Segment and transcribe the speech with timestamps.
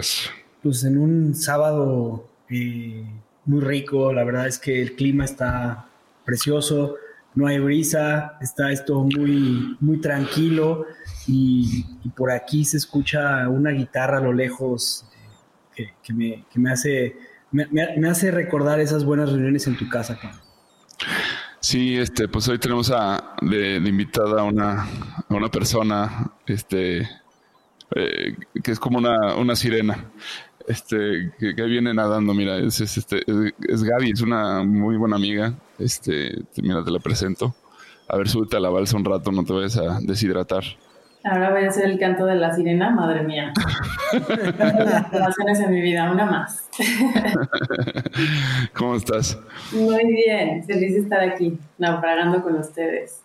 [0.00, 0.30] Estás?
[0.62, 3.04] Pues en un sábado eh,
[3.44, 5.86] muy rico, la verdad es que el clima está
[6.24, 6.96] precioso,
[7.34, 10.86] no hay brisa, está esto muy, muy tranquilo
[11.26, 15.06] y, y por aquí se escucha una guitarra a lo lejos
[15.76, 17.16] eh, que, que me, que me hace,
[17.52, 20.16] me, me- me hace recordar esas buenas reuniones en tu casa.
[20.16, 20.34] Juan.
[21.60, 27.08] Sí, este, pues hoy tenemos a, de, de invitada a una, a una persona, este,
[27.94, 30.04] eh, que es como una, una sirena,
[30.66, 34.96] este, que, que viene nadando, mira, es, es, este, es, es Gaby, es una muy
[34.96, 37.54] buena amiga, este, te- mira, te la presento.
[38.08, 40.62] A ver, súbete a la balsa un rato, no te vayas a deshidratar.
[41.24, 43.52] Ahora voy a hacer el canto de la sirena, madre mía.
[45.12, 46.68] Relaciones en mi vida, una más.
[48.74, 49.38] ¿Cómo estás?
[49.72, 53.20] Muy bien, feliz de estar aquí, naufragando con ustedes.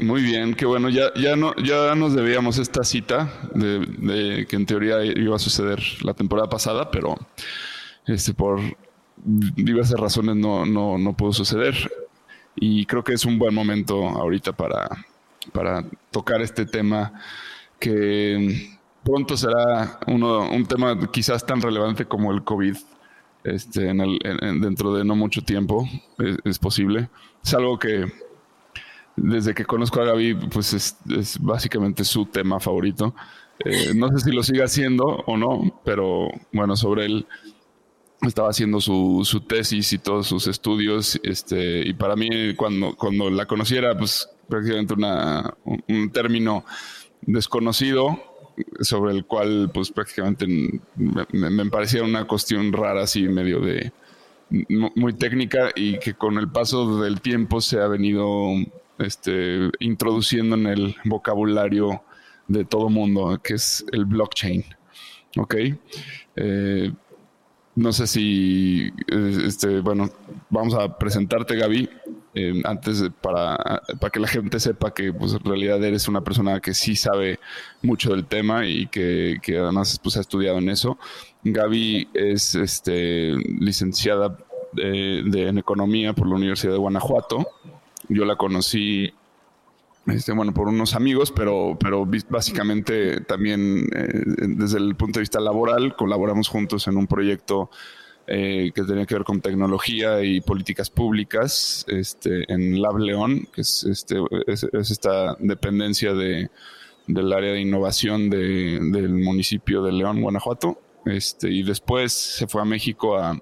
[0.00, 0.88] Muy bien, qué bueno.
[0.88, 5.80] Ya, ya, no, ya nos debíamos esta cita de, que en teoría iba a suceder
[6.02, 7.14] la temporada pasada, pero
[8.06, 8.60] este, por
[9.24, 11.74] diversas razones no, no, no pudo suceder.
[12.56, 14.88] Y creo que es un buen momento ahorita para,
[15.52, 17.12] para tocar este tema
[17.78, 22.76] que pronto será uno, un tema quizás tan relevante como el COVID.
[23.44, 25.86] Este, en el, en- en- dentro de no mucho tiempo
[26.18, 27.10] es, es posible.
[27.44, 28.10] Es algo que
[29.16, 33.14] desde que conozco a Gaby, pues es, es básicamente su tema favorito.
[33.64, 37.26] Eh, no sé si lo sigue haciendo o no, pero bueno, sobre él
[38.22, 41.20] estaba haciendo su, su tesis y todos sus estudios.
[41.22, 45.54] Este, y para mí, cuando, cuando la conociera, pues prácticamente una,
[45.88, 46.64] un, término
[47.22, 48.20] desconocido
[48.80, 50.46] sobre el cual pues prácticamente
[50.96, 53.92] me, parecía una cuestión rara así medio de
[54.68, 58.48] mu- muy técnica y que con el paso del tiempo se ha venido
[58.98, 62.02] este, introduciendo en el vocabulario
[62.48, 64.64] de todo mundo, que es el blockchain.
[65.36, 65.54] ¿Ok?
[66.36, 66.92] Eh,
[67.76, 70.08] no sé si, eh, este, bueno,
[70.48, 71.88] vamos a presentarte, Gaby,
[72.36, 73.56] eh, antes para,
[73.98, 77.40] para que la gente sepa que pues, en realidad eres una persona que sí sabe
[77.82, 80.98] mucho del tema y que, que además pues, ha estudiado en eso.
[81.42, 84.38] Gaby es este, licenciada
[84.72, 87.44] de- en economía por la Universidad de Guanajuato.
[88.08, 89.12] Yo la conocí
[90.06, 95.40] este, bueno, por unos amigos, pero, pero básicamente también eh, desde el punto de vista
[95.40, 97.70] laboral colaboramos juntos en un proyecto
[98.26, 103.62] eh, que tenía que ver con tecnología y políticas públicas este, en Lab León, que
[103.62, 106.50] es, este, es, es esta dependencia de,
[107.06, 110.80] del área de innovación de- del municipio de León, Guanajuato.
[111.06, 113.38] Este, y después se fue a México a,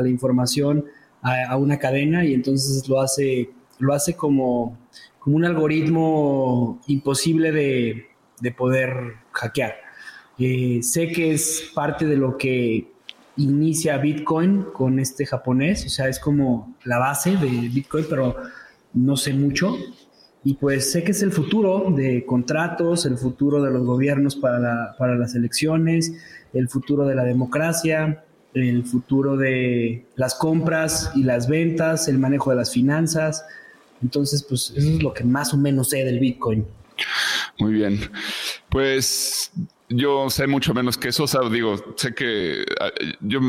[0.00, 0.84] la información
[1.22, 3.50] a, una cadena y entonces lo hace,
[3.80, 4.78] lo hace como,
[5.18, 8.06] como un algoritmo imposible de,
[8.56, 9.74] poder hackear.
[10.38, 12.88] Eh, sé que es parte de lo que
[13.36, 18.36] inicia Bitcoin con este japonés, o sea, es como la base de Bitcoin, pero
[18.94, 19.76] no sé mucho.
[20.42, 24.94] Y pues sé que es el futuro de contratos, el futuro de los gobiernos para,
[24.98, 26.12] para las elecciones,
[26.54, 28.24] el futuro de la democracia,
[28.54, 33.44] el futuro de las compras y las ventas, el manejo de las finanzas.
[34.02, 36.66] Entonces, pues eso es lo que más o menos sé del Bitcoin.
[37.58, 38.10] Muy bien.
[38.68, 39.52] Pues
[39.88, 43.40] yo sé mucho menos que eso, o sea, digo, sé que ah, yo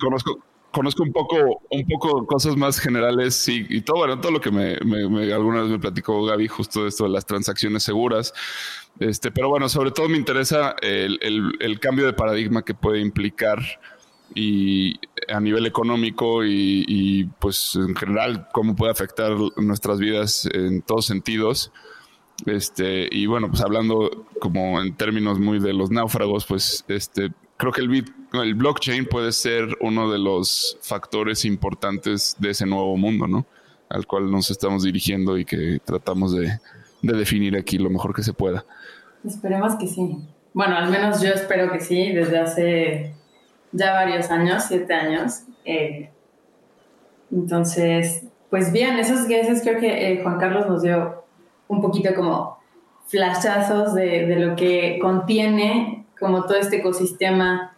[0.00, 4.50] conozco conozco un poco, un poco cosas más generales y, todo, bueno, todo lo que
[4.50, 4.74] me,
[5.32, 8.32] alguna vez me platicó Gaby justo de esto de las transacciones seguras.
[8.98, 13.60] Este, pero bueno, sobre todo me interesa el, cambio de paradigma que puede implicar
[14.34, 14.98] y
[15.30, 21.72] a nivel económico y, pues en general cómo puede afectar nuestras vidas en todos sentidos.
[22.46, 27.72] Este, y bueno, pues hablando como en términos muy de los náufragos, pues este, creo
[27.72, 33.26] que el, el blockchain puede ser uno de los factores importantes de ese nuevo mundo,
[33.26, 33.46] ¿no?
[33.90, 36.58] Al cual nos estamos dirigiendo y que tratamos de,
[37.02, 38.64] definir aquí lo mejor que se pueda.
[39.24, 40.16] Esperemos que sí.
[40.54, 43.14] Bueno, al menos yo espero que sí, desde hace
[43.72, 45.42] ya varios años, siete años.
[45.64, 46.10] Eh,
[47.30, 51.24] entonces, pues bien, esos gueses creo que eh, Juan Carlos nos dio
[51.68, 52.58] un poquito como
[53.06, 57.76] flashazos de, de, lo que contiene como todo este ecosistema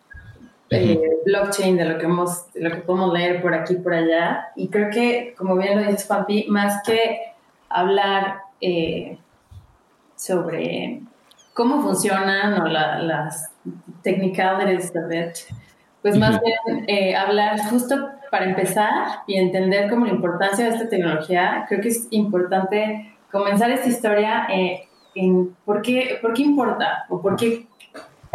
[0.74, 4.48] eh, blockchain de lo que hemos, lo que podemos leer por aquí por allá.
[4.56, 7.34] Y creo que, como bien lo dices, Papi, más que
[7.68, 9.18] hablar eh,
[10.16, 11.02] sobre
[11.52, 13.50] cómo funcionan o las
[14.02, 15.36] technicalities de it,
[16.02, 20.88] pues más bien eh, hablar justo para empezar y entender como la importancia de esta
[20.88, 24.46] tecnología, creo que es importante comenzar esta historia
[25.14, 27.66] en por qué, por qué importa o por qué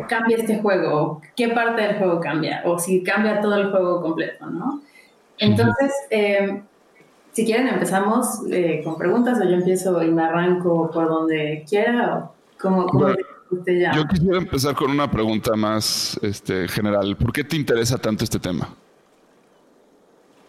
[0.08, 4.46] cambia este juego, qué parte del juego cambia, o si cambia todo el juego completo,
[4.46, 4.82] ¿no?
[5.40, 6.62] Entonces, eh,
[7.32, 12.18] si quieren empezamos eh, con preguntas o yo empiezo y me arranco por donde quiera,
[12.18, 12.88] o como,
[13.50, 13.94] usted ya.
[13.94, 17.16] Yo quisiera empezar con una pregunta más este, general.
[17.16, 18.68] ¿Por qué te interesa tanto este tema?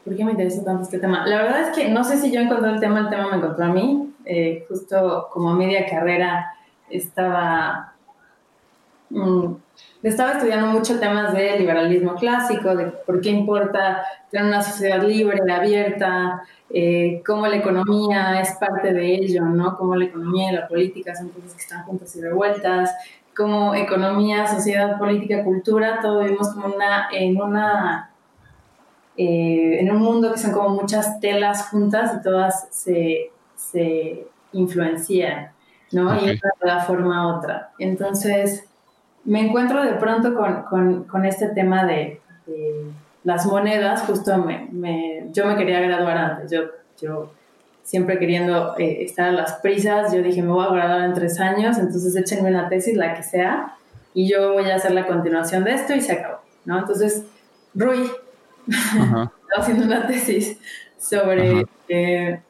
[0.04, 1.26] ¿Por qué me interesa tanto este tema?
[1.26, 3.64] La verdad es que no sé si yo encontré el tema, el tema me encontró
[3.64, 4.14] a mí.
[4.24, 6.52] Eh, justo como media carrera
[6.90, 7.94] estaba
[9.10, 9.55] Mm,
[10.02, 15.40] estaba estudiando mucho temas de liberalismo clásico, de por qué importa tener una sociedad libre,
[15.52, 19.76] abierta, eh, cómo la economía es parte de ello, ¿no?
[19.76, 22.94] Cómo la economía y la política son cosas que están juntas y revueltas,
[23.36, 28.10] cómo economía, sociedad, política, cultura, todo vivimos como una, en una,
[29.17, 35.50] eh, en un mundo que son como muchas telas juntas y todas se, se influencian,
[35.90, 36.14] ¿no?
[36.14, 37.70] Y una de la forma a otra.
[37.78, 38.68] Entonces,
[39.29, 42.20] me encuentro de pronto con, este tema de,
[43.25, 46.63] las monedas, justo me, yo me quería graduar antes, yo,
[46.99, 47.31] yo
[47.82, 51.39] siempre queriendo eh, estar a las prisas, yo dije, me voy a graduar en tres
[51.41, 53.77] años, entonces échenme una tesis, la que sea,
[54.15, 56.79] y yo voy a hacer la continuación de esto y se acabó, ¿no?
[56.79, 57.25] Entonces,
[57.75, 58.11] Rui
[58.67, 60.58] estaba haciendo una tesis
[60.99, 62.41] sobre eh,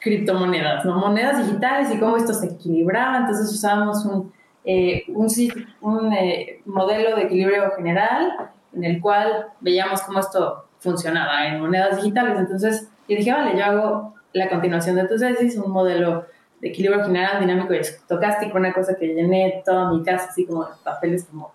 [0.00, 0.98] criptomonedas, ¿no?
[0.98, 4.32] Monedas digitales y cómo esto se equilibraba, entonces usábamos un
[4.64, 11.60] eh, un, eh, modelo de equilibrio general en el cual veíamos cómo esto funcionaba en
[11.60, 12.38] monedas digitales.
[12.38, 16.26] Entonces, yo dije, vale, yo hago la continuación de tu tesis, un modelo
[16.60, 20.66] de equilibrio general, dinámico y estocástico, una cosa que llené toda mi casa, así como
[20.82, 21.52] papeles como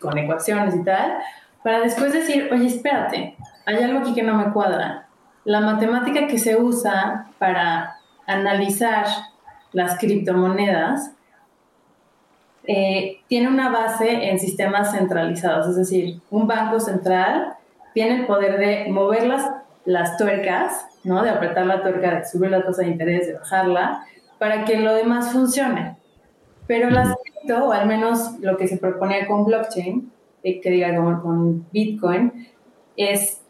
[0.00, 1.18] con ecuaciones y tal,
[1.62, 3.36] para después decir, oye, espérate,
[3.66, 5.08] hay algo aquí que no me cuadra.
[5.44, 7.96] La matemática que se usa para
[8.26, 9.06] analizar
[9.72, 11.12] las criptomonedas,
[12.64, 17.54] eh, tiene una base en sistemas centralizados, es decir, un banco central
[17.94, 19.50] tiene el poder de mover las,
[19.84, 21.22] las tuercas, ¿no?
[21.22, 24.04] de apretar la tuerca, de subir la tasa de interés, de bajarla,
[24.38, 25.96] para que lo demás funcione.
[26.66, 30.12] Pero las cripto, o al menos lo que se proponía con blockchain,
[30.42, 32.48] eh, que diga con, con Bitcoin,
[32.96, 33.40] es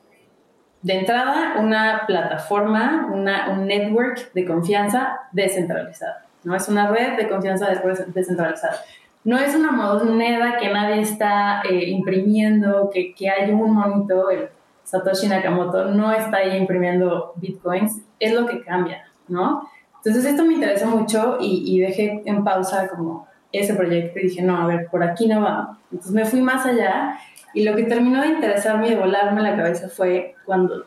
[0.83, 6.25] de entrada una plataforma, una, un network de confianza descentralizada.
[6.45, 6.57] ¿no?
[6.57, 7.69] Es una red de confianza
[8.15, 8.81] descentralizada.
[9.25, 14.49] No es una moneda que nadie está eh, imprimiendo, que, que hay un monito, el
[14.85, 19.69] Satoshi Nakamoto, no está ahí imprimiendo bitcoins, es lo que cambia, ¿no?
[19.97, 24.43] Entonces esto me interesó mucho y, y dejé en pausa como ese proyecto y dije,
[24.43, 25.79] no, a ver, por aquí no va.
[25.91, 27.19] Entonces me fui más allá
[27.53, 30.85] y lo que terminó de interesarme y de volarme la cabeza fue cuando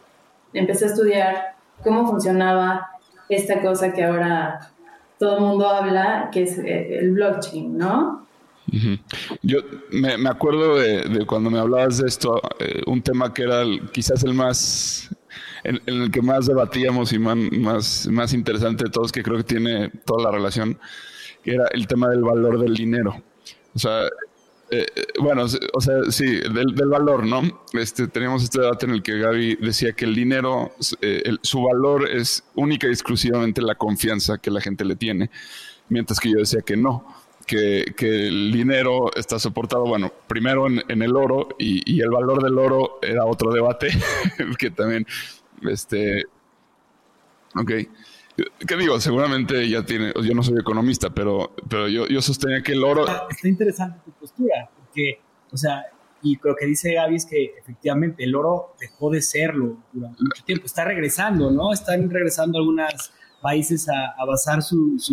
[0.53, 2.89] empecé a estudiar cómo funcionaba
[3.29, 4.71] esta cosa que ahora
[5.23, 8.27] todo el mundo habla, que es eh, el blockchain, ¿no?
[9.41, 9.59] Yo
[9.91, 13.63] me, acuerdo de, cuando me hablabas de esto, eh, un tema que era
[13.93, 15.09] quizás el más,
[15.63, 19.89] en, el que más debatíamos y más, más interesante de todos, que creo que tiene
[20.05, 20.77] toda la relación,
[21.41, 23.23] que era el tema del valor del dinero.
[23.73, 24.09] O sea,
[24.75, 24.85] eh,
[25.19, 27.41] bueno, o sea, sí, del, valor, ¿no?
[27.73, 32.09] Este, teníamos este debate en el que Gaby decía que el dinero, eh, su valor
[32.09, 35.29] es única y exclusivamente la confianza que la gente le tiene,
[35.89, 37.05] mientras que yo decía que no,
[37.45, 42.97] que, el dinero está soportado, bueno, primero en, el oro y, el valor del oro
[43.03, 43.89] era otro debate,
[44.57, 45.05] que también,
[45.61, 46.25] este,
[47.55, 47.71] ok.
[48.35, 48.99] ¿Qué digo?
[48.99, 53.05] Seguramente ya tiene, yo no soy economista, pero, pero yo, yo sostenía que el oro...
[53.29, 55.19] Está interesante tu postura, porque,
[55.51, 55.85] o sea,
[56.23, 60.43] y lo que dice Gaby es que efectivamente el oro dejó de serlo durante mucho
[60.45, 60.65] tiempo.
[60.65, 61.73] Está regresando, ¿no?
[61.73, 63.13] Están regresando algunas
[63.43, 65.11] países a, basar sus,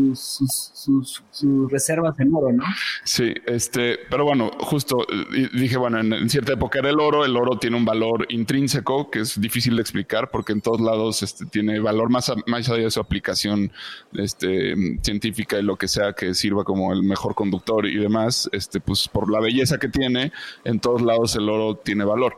[1.68, 2.64] reservas en oro, ¿no?
[3.04, 5.04] Sí, este, pero bueno, justo
[5.52, 9.20] dije, bueno, en, cierta época era el oro, el oro tiene un valor intrínseco que
[9.20, 12.90] es difícil de explicar porque en todos lados este, tiene valor más, más allá de
[12.90, 13.72] su aplicación
[14.14, 18.80] este, científica y lo que sea que sirva como el mejor conductor y demás, este,
[18.80, 20.32] pues por la belleza que tiene,
[20.64, 22.36] en todos lados el oro tiene valor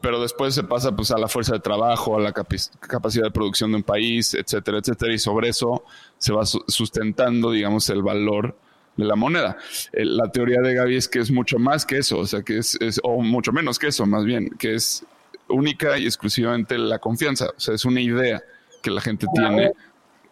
[0.00, 3.70] pero después se pasa pues a la fuerza de trabajo, a la capacidad de producción
[3.70, 5.84] de un país, etcétera, etcétera, y sobre eso
[6.18, 8.56] se va sustentando, digamos, el valor
[8.96, 9.56] de la moneda.
[9.92, 12.58] Eh, la teoría de Gaby es que es mucho más que eso, o sea, que
[12.58, 15.04] es, o mucho menos que eso, más bien, que es
[15.48, 18.42] única y exclusivamente la confianza, o sea, es una idea
[18.82, 19.72] que la gente tiene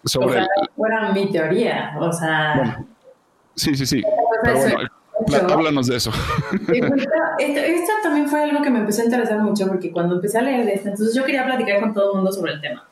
[0.04, 0.40] sobre...
[0.76, 2.84] O sea, mi teoría, o sea...
[3.54, 4.02] sí, sí, sí.
[4.42, 4.90] Pero bueno,
[5.50, 6.10] háblanos de eso.
[7.38, 10.64] Esto, también fue algo que me empezó a interesar mucho porque cuando empecé a leer
[10.64, 12.88] de esto, entonces yo quería platicar con todo el mundo sobre el tema.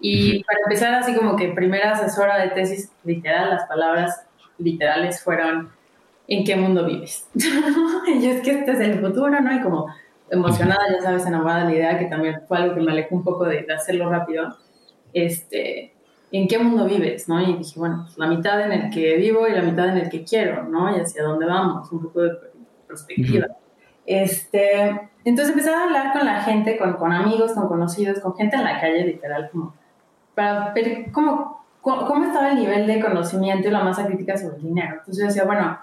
[0.00, 4.26] Y para empezar, así como que primera asesora de tesis literal, las palabras
[4.58, 5.70] literales fueron
[6.26, 7.28] ¿en qué mundo vives?
[7.34, 9.54] y yo es que este es el futuro, ¿no?
[9.54, 9.92] Y como
[10.30, 13.24] emocionada, ya sabes, enamorada de la idea, que también fue algo que me alejó un
[13.24, 14.56] poco de, de hacerlo rápido.
[15.12, 15.92] Este,
[16.32, 17.40] en qué mundo vives, ¿no?
[17.40, 20.08] Y dije, bueno, pues, la mitad en el que vivo y la mitad en el
[20.08, 20.96] que quiero, ¿no?
[20.96, 22.30] Y hacia dónde vamos, un poco de
[22.86, 23.46] perspectiva.
[24.06, 28.56] Este, entonces empecé a hablar con la gente, con, con, amigos, con conocidos, con gente
[28.56, 29.74] en la calle, literal, como
[30.34, 34.62] para ver cómo, cómo estaba el nivel de conocimiento y la masa crítica sobre el
[34.62, 34.96] dinero.
[34.98, 35.78] Entonces yo decía, bueno,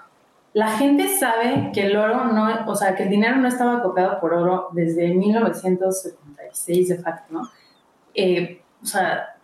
[0.54, 4.18] la gente sabe que el oro no, o sea, que el dinero no estaba copiado
[4.20, 7.42] por oro desde 1976 de facto, ¿no?
[8.14, 9.37] Eh, o sea,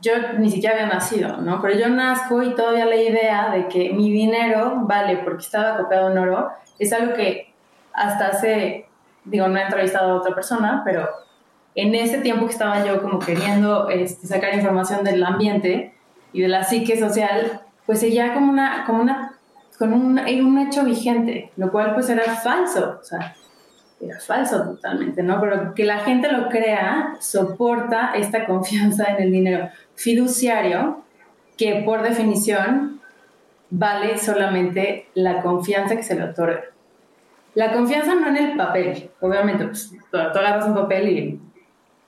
[0.00, 1.60] yo ni siquiera había nacido, ¿no?
[1.60, 6.10] Pero yo nazco y todavía la idea de que mi dinero vale porque estaba copiado
[6.10, 7.52] en oro es algo que
[7.92, 8.86] hasta hace,
[9.24, 11.08] digo, no he entrevistado a otra persona, pero
[11.74, 15.94] en ese tiempo que estaba yo como queriendo este, sacar información del ambiente
[16.32, 19.32] y de la psique social, pues seguía como una, como una,
[19.78, 23.34] con un, un hecho vigente, lo cual pues era falso, o sea,
[24.00, 25.40] era falso totalmente, ¿no?
[25.40, 31.04] Pero que la gente lo crea soporta esta confianza en el dinero fiduciario
[31.56, 33.00] que por definición
[33.68, 36.64] vale solamente la confianza que se le otorga.
[37.54, 41.40] La confianza no en el papel, obviamente, pues tú, agarras un papel y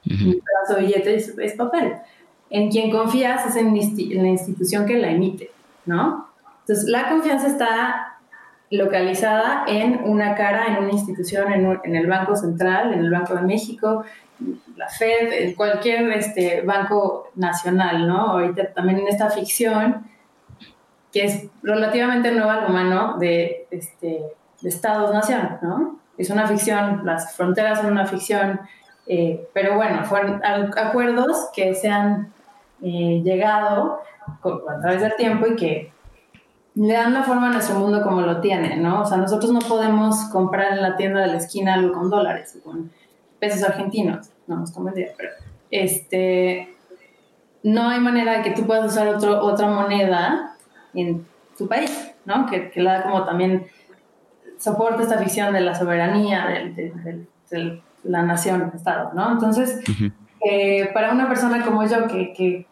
[0.08, 1.94] un pedazo de billete es, papel.
[2.48, 5.50] En quien confías es en, en la institución que la emite,
[5.84, 6.28] ¿no?
[6.60, 8.11] Entonces, la confianza está
[8.72, 13.42] localizada en una cara, en una institución, en, el Banco Central, en el Banco de
[13.42, 14.04] México,
[14.76, 18.30] la Fed, en cualquier este, banco nacional, ¿no?
[18.30, 20.06] Ahorita también en esta ficción,
[21.12, 24.22] que es relativamente nueva al humano de, este,
[24.62, 26.00] de Estados-Nación, ¿no?
[26.16, 28.60] Es una ficción, las fronteras son una ficción,
[29.06, 32.32] eh, pero bueno, fueron acuerdos que se han
[32.82, 35.91] eh, llegado a través del tiempo y que
[36.74, 39.02] le dan la forma a nuestro mundo como lo tiene, ¿no?
[39.02, 42.56] O sea, nosotros no podemos comprar en la tienda de la esquina algo con dólares
[42.58, 42.90] o con
[43.38, 45.30] pesos argentinos, no nos convendría, pero
[45.70, 46.74] este,
[47.62, 50.56] no hay manera de que tú puedas usar otro, otra moneda
[50.94, 51.26] en
[51.58, 52.46] tu país, ¿no?
[52.46, 53.66] Que, que le da como también
[54.58, 57.28] soporte esta visión de la soberanía de,
[58.04, 59.32] la nación, Estado, ¿no?
[59.32, 59.80] Entonces,
[60.40, 62.66] eh, para una persona como yo que, que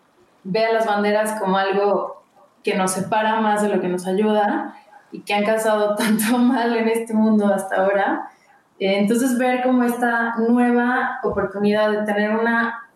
[0.45, 2.19] vea las banderas como algo
[2.62, 4.75] que nos separa más de lo que nos ayuda
[5.12, 8.31] y que han causado tanto mal en este mundo hasta ahora,
[8.79, 12.87] eh, entonces ver como esta nueva oportunidad de tener una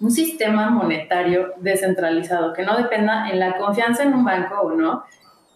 [0.00, 5.04] un sistema monetario descentralizado que no dependa en la confianza en un banco o no.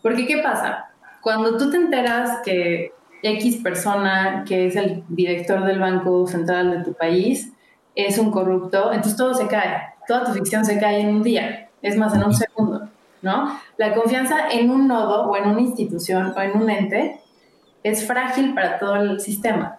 [0.02, 0.90] Porque ¿qué pasa?
[1.21, 2.92] Cuando tú te enteras que
[3.23, 7.52] X persona, que es el director del Banco Central de tu país,
[7.95, 11.69] es un corrupto, entonces todo se cae, toda tu ficción se cae en un día,
[11.83, 12.88] es más, en un segundo,
[13.22, 13.58] ¿no?
[13.76, 17.20] La confianza en un nodo o en una institución o en un ente
[17.82, 19.78] es frágil para todo el sistema.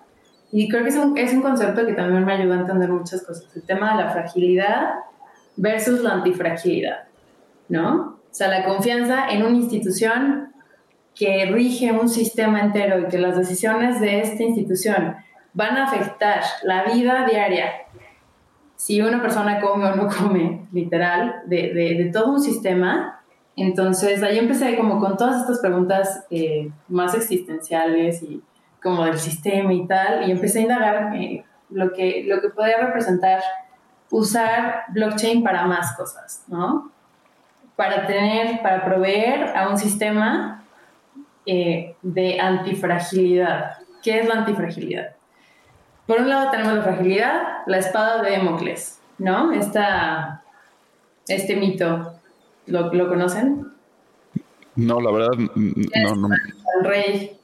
[0.51, 3.23] Y creo que es un, es un concepto que también me ayuda a entender muchas
[3.23, 3.45] cosas.
[3.55, 4.93] El tema de la fragilidad
[5.55, 7.03] versus la antifragilidad,
[7.69, 8.19] ¿no?
[8.31, 10.53] O sea, la confianza en una institución
[11.15, 15.15] que rige un sistema entero y que las decisiones de esta institución
[15.53, 17.71] van a afectar la vida diaria,
[18.75, 23.23] si una persona come o no come, literal, de, de, de todo un sistema,
[23.55, 28.41] entonces ahí empecé como con todas estas preguntas eh, más existenciales y
[28.81, 33.41] como del sistema y tal, y empecé a indagar eh, lo, que, lo que representar
[34.10, 36.91] usar blockchain para más cosas, ¿no?
[37.75, 40.63] Para tener, para proveer a un sistema
[41.45, 43.77] eh, de antifragilidad.
[44.03, 45.15] ¿Qué es la antifragilidad?
[46.05, 49.51] Por un lado tenemos la fragilidad, la espada de Democles, ¿no?
[49.53, 50.43] Esta,
[51.27, 52.12] este mito,
[52.67, 53.67] ¿lo, ¿lo conocen?
[54.75, 56.30] No, la verdad, no, no.
[56.80, 57.39] El rey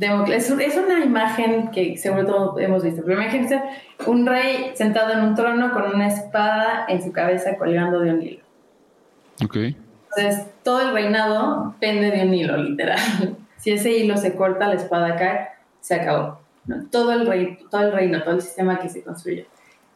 [0.00, 3.60] es, es, una imagen que seguro todos hemos visto, pero imagínense
[4.06, 8.22] un rey sentado en un trono con una espada en su cabeza colgando de un
[8.22, 8.42] hilo.
[9.44, 9.56] Ok.
[9.56, 12.98] Entonces, todo el reinado pende de un hilo, literal.
[13.58, 15.48] Si ese hilo se corta, la espada cae,
[15.80, 16.38] se acabó.
[16.92, 19.48] Todo, el rey, todo el reino, todo el sistema que se construye.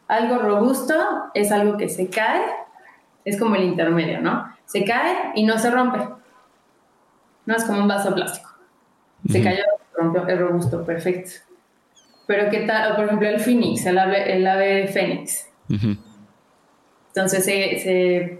[0.09, 0.93] Algo robusto
[1.33, 2.41] es algo que se cae,
[3.25, 4.53] es como el intermedio, ¿no?
[4.65, 5.99] Se cae y no se rompe.
[7.45, 8.49] No es como un vaso plástico.
[9.29, 9.63] Se cayó,
[9.95, 11.31] rompió, es robusto, perfecto.
[12.25, 15.49] Pero qué tal, por ejemplo, el Phoenix, el ave, el ave Fénix.
[15.69, 18.39] Entonces se, se,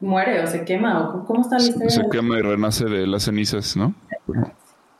[0.00, 1.90] muere o se quema, o ¿cómo está la historia?
[1.90, 3.94] Se, quema y renace de las cenizas, ¿no?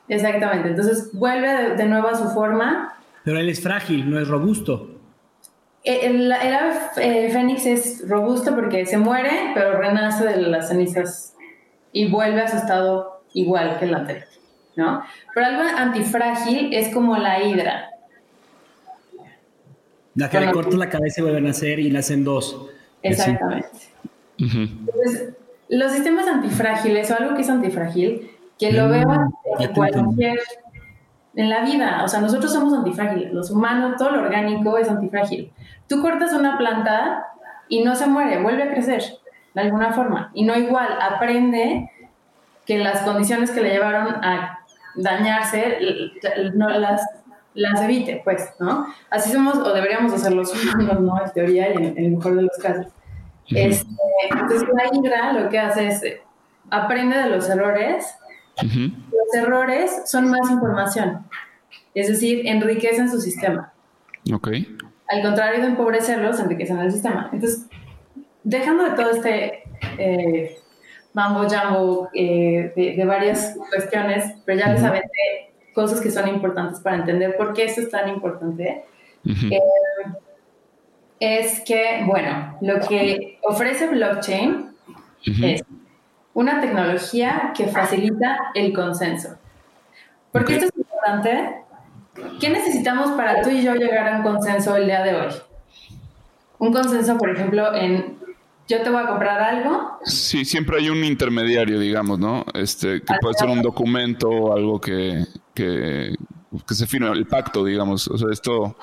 [0.09, 2.95] Exactamente, entonces vuelve de, nuevo a su forma.
[3.25, 4.98] Pero él es frágil, no es robusto.
[5.85, 11.35] El, el, ave eh, fénix es robusto porque se muere, pero renace de las cenizas
[11.93, 14.27] y vuelve a su estado igual que el anterior.
[14.77, 15.03] ¿no?
[15.35, 17.91] Pero algo antifrágil es como la hidra.
[20.15, 22.67] La que le corta la cabeza y vuelven a nacer y nacen dos.
[23.03, 23.69] Exactamente.
[24.39, 25.35] Entonces,
[25.69, 30.39] los sistemas antifrágiles o algo que es antifrágil, que lo mm, veo en cualquier
[31.35, 35.53] en la vida, o sea, nosotros somos antifrágiles, los humanos, todo lo orgánico es antifrágil.
[35.87, 37.27] Tú cortas una planta
[37.69, 39.03] y no se muere, vuelve a crecer
[39.55, 40.31] de alguna forma.
[40.35, 41.91] Y no igual, aprende
[42.67, 44.61] que las condiciones que le llevaron a
[44.95, 45.79] dañarse,
[46.55, 47.03] no las,
[47.55, 48.87] las evite, pues, ¿no?
[49.11, 51.25] Así somos, o deberíamos hacer los humanos, ¿no?
[51.25, 52.87] En teoría y en, el mejor de los casos.
[53.49, 53.89] Este,
[54.31, 56.23] entonces, la Hydra lo que hace es eh,
[56.71, 58.15] aprende de los errores.
[58.63, 61.27] Los errores son más información,
[61.95, 63.73] es decir, enriquecen su sistema.
[64.33, 64.49] Ok.
[65.09, 67.31] Al contrario de empobrecerlos, enriquecen el sistema.
[67.33, 67.67] Entonces,
[68.43, 69.63] dejando de todo este
[69.99, 70.59] eh,
[71.13, 76.97] mambo jambo eh, de, varias cuestiones, pero ya les aventé cosas que son importantes para
[76.97, 78.85] entender por qué esto es tan importante.
[79.25, 79.61] Eh,
[81.21, 84.71] es que, bueno, lo que ofrece blockchain
[85.25, 85.63] es
[86.35, 89.37] una tecnología que facilita el consenso.
[90.33, 91.63] ¿Por qué esto es importante?
[92.41, 95.35] ¿Qué necesitamos para tú y yo llegar a un consenso el día de hoy?
[96.59, 98.19] Un consenso, por ejemplo, en
[98.69, 99.99] yo te voy a comprar algo.
[100.05, 102.45] Sí, siempre hay un intermediario, digamos, ¿no?
[102.53, 106.15] Este, que puede ser un documento o algo que, que,
[106.67, 108.09] se firme, el pacto, digamos.
[108.09, 108.77] O sea, esto,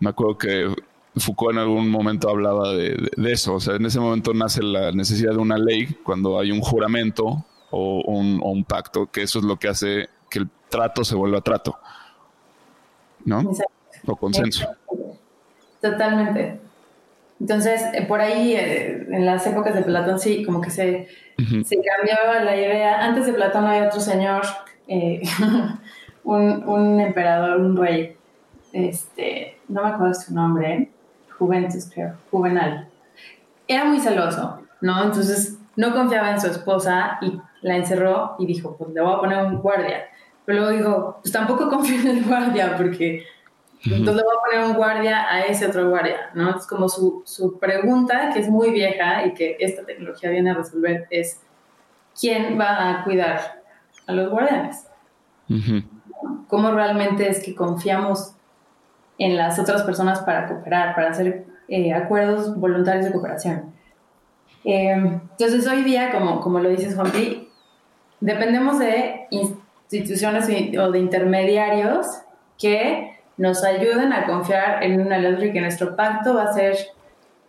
[0.00, 0.74] me acuerdo que
[1.16, 3.54] Foucault en algún momento hablaba de, eso.
[3.54, 7.44] O sea, en ese momento nace la necesidad de una ley cuando hay un juramento
[7.70, 11.14] o un, o un pacto, que eso es lo que hace que el trato se
[11.14, 11.78] vuelva trato.
[13.24, 13.52] ¿No?
[14.06, 14.68] O consenso.
[15.80, 16.60] Totalmente.
[17.40, 21.76] Entonces, eh, por ahí, eh, en las épocas de Platón, sí, como que se, se
[21.82, 23.04] cambiaba la idea.
[23.04, 24.42] Antes de Platón había otro señor,
[24.88, 25.22] eh,
[26.24, 28.16] un, un, emperador, un rey,
[28.72, 30.90] este, no me acuerdo su nombre,
[31.38, 32.88] Juventus, creo, Juvenal.
[33.68, 35.04] Era muy celoso, ¿no?
[35.04, 39.18] Entonces, no confiaba en su esposa y la encerró y dijo, pues le voy a
[39.18, 40.04] poner un guardia.
[40.44, 43.24] Pero luego dijo, pues tampoco confío en el guardia porque
[43.84, 46.56] entonces le voy a poner un guardia a ese otro guardia, ¿no?
[46.56, 50.54] Es como su, su, pregunta, que es muy vieja y que esta tecnología viene a
[50.54, 51.40] resolver, es
[52.18, 53.62] ¿quién va a cuidar
[54.06, 54.86] a los guardianes?
[56.48, 58.35] ¿Cómo realmente es que confiamos
[59.18, 63.74] en las otras personas para cooperar, para hacer eh, acuerdos voluntarios de cooperación?
[64.64, 67.48] Eh, entonces hoy día, como, como lo dices Juanpi,
[68.20, 70.48] dependemos de instituciones
[70.78, 72.06] o de intermediarios
[72.58, 76.76] que nos ayuden a confiar en una ley que nuestro pacto va a ser,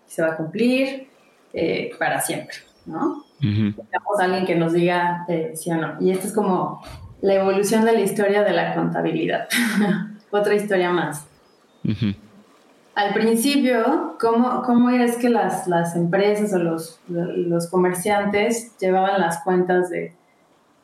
[0.05, 1.09] se va a cumplir
[1.53, 3.23] eh, para siempre, ¿no?
[3.39, 5.95] Necesitamos a alguien que nos diga eh, sí o no.
[5.99, 6.81] Y esta es como
[7.21, 9.47] la evolución de la historia de la contabilidad.
[10.31, 11.26] Otra historia más.
[12.95, 19.43] Al principio, ¿cómo, ¿cómo, es que las, las empresas o los, los comerciantes llevaban las
[19.43, 20.15] cuentas de,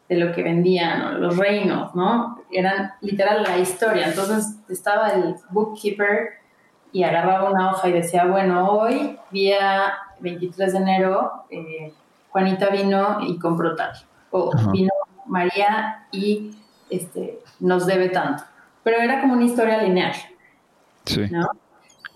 [0.10, 2.40] de lo que vendían, los reinos, ¿no?
[2.52, 4.08] Eran literal la historia.
[4.08, 6.30] Entonces estaba el bookkeeper
[6.92, 11.94] y agarraba una hoja y decía, bueno, hoy, día 23 de enero, eh,
[12.30, 13.92] Juanita vino y compró tal.
[14.32, 14.92] O vino
[15.26, 16.52] María y
[16.90, 18.44] este, nos debe tanto.
[18.84, 20.14] Pero era como una historia lineal.
[21.06, 21.28] Sí.
[21.30, 21.50] ¿no?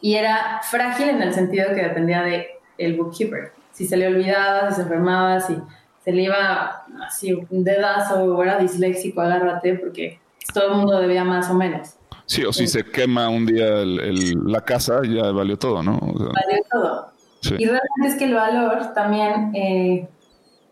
[0.01, 2.47] Y era frágil en el sentido que dependía de
[2.77, 3.51] el bookkeeper.
[3.71, 5.55] Si se le olvidaba, si se enfermaba, si
[6.03, 10.19] se le iba así un dedazo o era disléxico, agárrate, porque
[10.53, 11.95] todo el mundo debía más o menos.
[12.25, 15.99] Sí, o si se quema un día la casa, ya valió todo, ¿no?
[15.99, 17.11] valió todo.
[17.57, 20.07] Y realmente es que el valor también eh,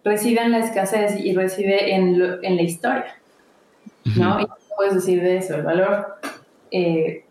[0.03, 3.15] reside en la escasez y reside en, en la historia,
[4.15, 4.39] ¿no?
[4.39, 6.17] Y puedes decir de eso, el valor,
[6.71, 7.24] eh,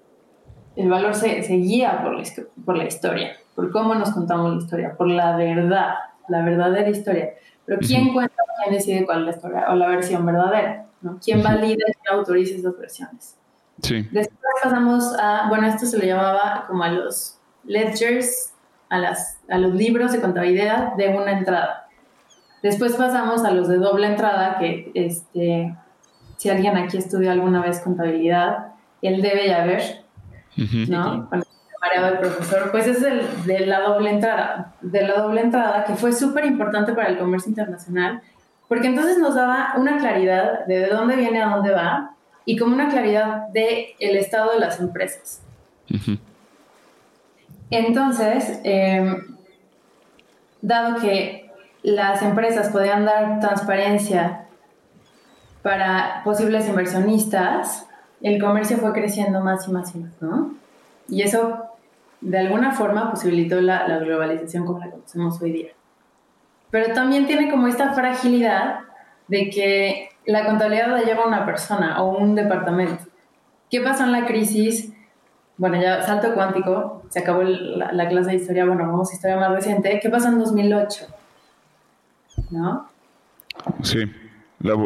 [0.77, 2.25] el valor se, se guía por la,
[2.65, 5.95] por la historia, por cómo nos contamos la historia, por la verdad,
[6.29, 7.35] la verdadera historia.
[7.65, 10.87] Pero ¿quién cuenta, quién decide cuál es la historia o la versión verdadera?
[11.01, 11.19] ¿no?
[11.23, 13.37] ¿Quién valida y autoriza esas versiones?
[13.81, 14.07] Sí.
[14.11, 18.53] Después pasamos a, bueno, esto se le llamaba como a los ledgers,
[18.89, 21.89] a, las, a los libros de contabilidad de una entrada.
[22.63, 25.77] Después pasamos a los de doble entrada, que este,
[26.37, 30.04] si alguien aquí estudió alguna vez contabilidad, él debe ya ver,
[30.57, 31.29] ¿no?
[31.93, 36.13] el profesor, pues es el de la doble entrada, de la doble entrada, que fue
[36.13, 38.23] súper importante para el comercio internacional,
[38.69, 42.15] porque entonces nos daba una claridad de, de dónde viene a dónde va
[42.45, 45.43] y como una claridad de el estado de las empresas.
[47.71, 49.37] Entonces, em,
[50.63, 51.51] dado que
[51.83, 54.47] las empresas podían dar transparencia
[55.63, 57.87] para posibles inversionistas,
[58.25, 60.55] el comercio fue creciendo más y más y más, ¿no?
[61.09, 61.65] Y eso
[62.23, 65.73] de alguna forma posibilitó la, globalización como la conocemos hoy día.
[66.71, 68.81] Pero también tiene como esta fragilidad
[69.29, 73.05] de que la contabilidad la lleva una persona o un departamento.
[73.71, 74.91] ¿Qué pasó en la crisis?
[75.59, 79.37] Bueno, ya salto cuántico, se acabó la, la, clase de historia, bueno, vamos a historia
[79.37, 80.01] más reciente.
[80.01, 81.07] ¿Qué pasó en 2008?
[82.51, 82.89] ¿No?
[83.83, 84.11] Sí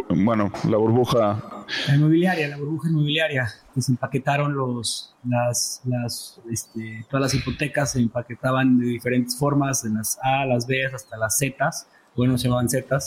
[0.08, 1.64] bueno, la burbuja.
[1.86, 3.48] La inmobiliaria, la burbuja inmobiliaria.
[3.74, 9.82] Que se empaquetaron los, las, las, este, todas las hipotecas se empaquetaban de diferentes formas,
[9.82, 11.70] de las A, las B, hasta las Z.
[12.16, 12.98] Bueno, se llamaban Z.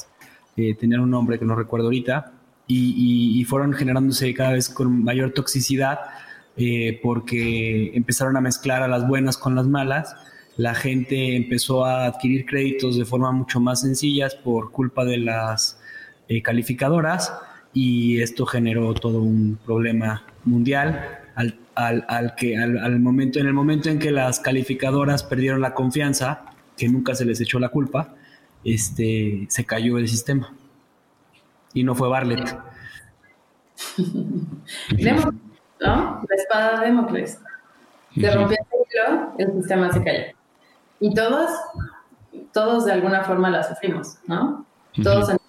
[0.55, 2.31] Eh, tenían un nombre que no recuerdo ahorita.
[2.67, 5.99] Y, y, fueron generándose cada vez con mayor toxicidad
[6.55, 10.15] eh, porque empezaron a mezclar a las buenas con las malas
[10.57, 15.80] la gente empezó a adquirir créditos de forma mucho más sencillas por culpa de las
[16.31, 17.33] eh, calificadoras
[17.73, 23.89] y esto generó todo un problema mundial al, al, que al, momento en el momento
[23.89, 26.45] en que las calificadoras perdieron la confianza
[26.77, 28.13] que nunca se les echó la culpa
[28.63, 30.53] este se cayó el sistema.
[31.73, 32.57] Y no fue Barlet
[33.97, 35.31] ¿no?
[35.79, 37.39] la espada de Democles
[38.13, 38.57] se rompió
[39.37, 40.23] el el sistema se cayó.
[41.01, 41.49] Y todos
[42.53, 44.65] todos de alguna forma la sufrimos no
[45.03, 45.40] todos en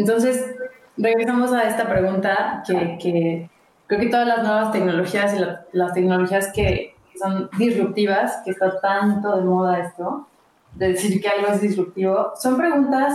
[0.00, 0.56] entonces,
[0.96, 3.50] regresamos a esta pregunta que,
[3.86, 9.36] creo que todas las nuevas tecnologías y las tecnologías que son disruptivas, que está tanto
[9.36, 10.26] de moda esto,
[10.74, 13.14] de decir que algo es disruptivo, son preguntas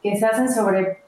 [0.00, 1.02] que se hacen sobre,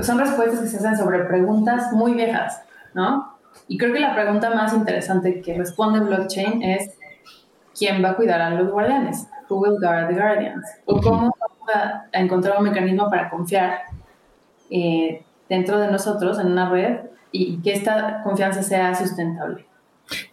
[0.00, 2.62] son respuestas que se hacen sobre preguntas muy viejas,
[2.94, 3.36] ¿no?
[3.68, 6.96] Y creo que la pregunta más interesante que responde blockchain es,
[7.78, 9.28] ¿quién va a cuidar a los guardianes?
[9.50, 10.64] Who will guard the guardians?
[10.86, 13.82] O cómo vamos a, encontrar un mecanismo para confiar
[14.70, 16.98] eh, dentro de nosotros en una red
[17.32, 19.66] y que esta confianza sea sustentable.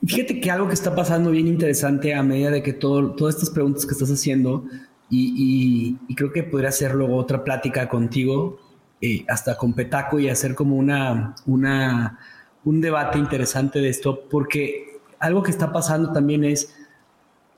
[0.06, 3.50] Fíjate que algo que está pasando bien interesante a medida de que todo, todas estas
[3.50, 4.66] preguntas que estás haciendo,
[5.10, 8.60] y, creo que podría hacer luego otra plática contigo,
[9.02, 12.20] eh, hasta con Petaco, y hacer como una, una,
[12.64, 16.76] un debate interesante de esto, porque algo que está pasando también es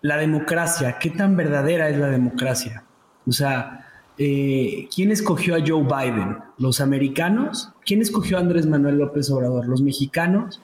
[0.01, 0.97] la democracia.
[0.99, 2.83] ¿Qué tan verdadera es la democracia?
[3.25, 3.84] O sea,
[4.17, 6.37] eh, ¿quién escogió a Joe Biden?
[6.57, 7.69] ¿Los americanos?
[7.85, 9.67] ¿Quién escogió a Andrés Manuel López Obrador?
[9.67, 10.61] ¿Los mexicanos?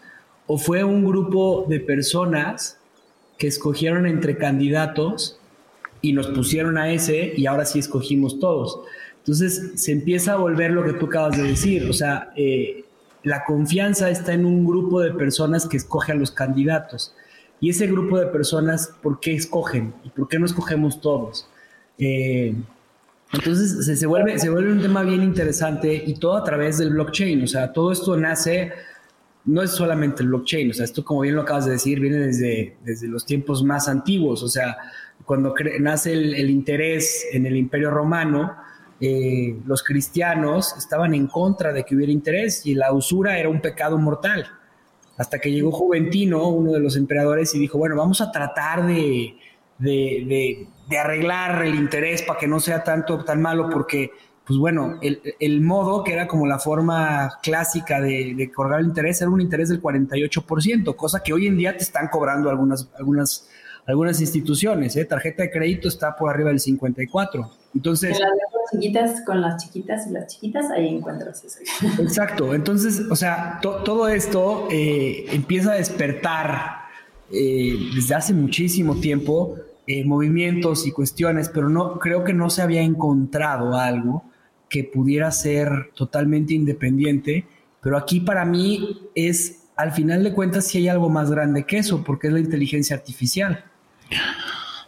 [0.47, 2.79] ¿O fue un grupo de personas
[3.37, 5.39] que escogieron entre candidatos
[6.01, 8.81] y nos pusieron a ese y ahora sí escogimos todos?
[9.17, 12.85] Entonces se empieza a volver lo que tú acabas de decir, o sea, eh,
[13.23, 17.13] la confianza está en un grupo de personas que escoge a los candidatos.
[17.59, 19.93] Y ese grupo de personas, ¿por qué escogen?
[20.03, 21.47] ¿Y por qué no escogemos todos?
[21.99, 22.55] Eh,
[23.33, 27.43] entonces se, vuelve, se vuelve un tema bien interesante y todo a través del blockchain.
[27.43, 28.71] O sea, todo esto nace,
[29.45, 32.17] no es solamente el blockchain, o sea, esto como bien lo acabas de decir, viene
[32.17, 34.43] desde, desde los tiempos más antiguos.
[34.43, 34.77] O sea,
[35.25, 38.55] cuando nace el, interés en el imperio romano,
[38.99, 43.61] eh, los cristianos estaban en contra de que hubiera interés y la usura era un
[43.61, 44.45] pecado mortal.
[45.17, 49.37] Hasta que llegó Juventino, uno de los emperadores, y dijo, bueno, vamos a tratar de,
[50.97, 54.11] arreglar el interés para que no sea tanto tan malo, porque,
[54.45, 59.21] pues bueno, el, modo que era como la forma clásica de, de cobrar el interés
[59.21, 63.49] era un interés del 48%, cosa que hoy en día te están cobrando algunas, algunas,
[63.85, 64.95] algunas instituciones.
[64.95, 65.05] ¿eh?
[65.05, 67.49] Tarjeta de crédito está por arriba del 54%.
[67.73, 71.59] Entonces, las chiquitas con las chiquitas y las chiquitas, ahí encuentras eso.
[72.01, 72.53] Exacto.
[72.53, 76.81] Entonces, o sea, todo esto eh, empieza a despertar
[77.31, 79.55] eh, desde hace muchísimo tiempo
[79.91, 84.23] eh, movimientos y cuestiones, pero no creo que no se había encontrado algo
[84.69, 87.45] que pudiera ser totalmente independiente.
[87.81, 91.79] Pero aquí para mí es, al final de cuentas, si hay algo más grande que
[91.79, 93.65] eso, porque es la inteligencia artificial.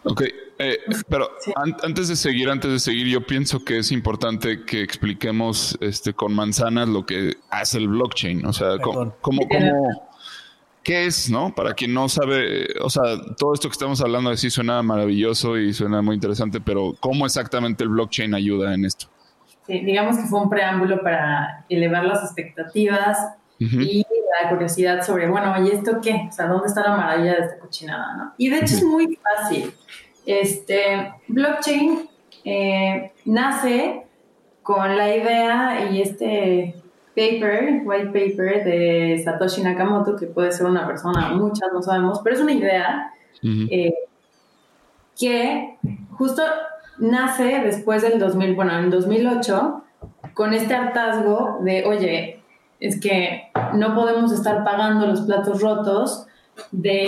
[0.05, 0.21] Ok,
[0.59, 0.77] eh,
[1.09, 1.29] pero
[1.83, 6.33] antes de seguir, antes de seguir, yo pienso que es importante que expliquemos este, con
[6.33, 8.45] manzanas lo que hace el blockchain.
[8.45, 10.12] O sea, cómo, cómo,
[10.83, 11.55] ¿Qué es, no?
[11.55, 13.03] Para quien no sabe, o sea,
[13.37, 17.25] todo esto que estamos hablando de sí suena maravilloso y suena muy interesante, pero ¿cómo
[17.25, 19.07] exactamente el blockchain ayuda en esto?
[19.65, 23.17] Sí, digamos que fue un preámbulo para elevar las expectativas
[23.59, 24.05] y
[24.41, 26.27] la curiosidad sobre, bueno, ¿y esto qué?
[26.27, 28.33] O sea, ¿dónde está la maravilla de esta cochinada, no?
[28.37, 29.73] Y de hecho es muy fácil.
[30.25, 32.09] Este, blockchain
[32.43, 34.03] eh, nace
[34.63, 36.75] con la idea y este
[37.15, 42.35] paper, white paper de Satoshi Nakamoto, que puede ser una persona, muchas no sabemos, pero
[42.35, 43.93] es una idea eh,
[45.17, 45.77] que
[46.11, 46.41] justo
[46.97, 49.83] nace después del 2000, bueno, en 2008,
[50.33, 52.41] con este hartazgo de, oye,
[52.79, 56.27] es que no podemos estar pagando los platos rotos
[56.71, 57.03] de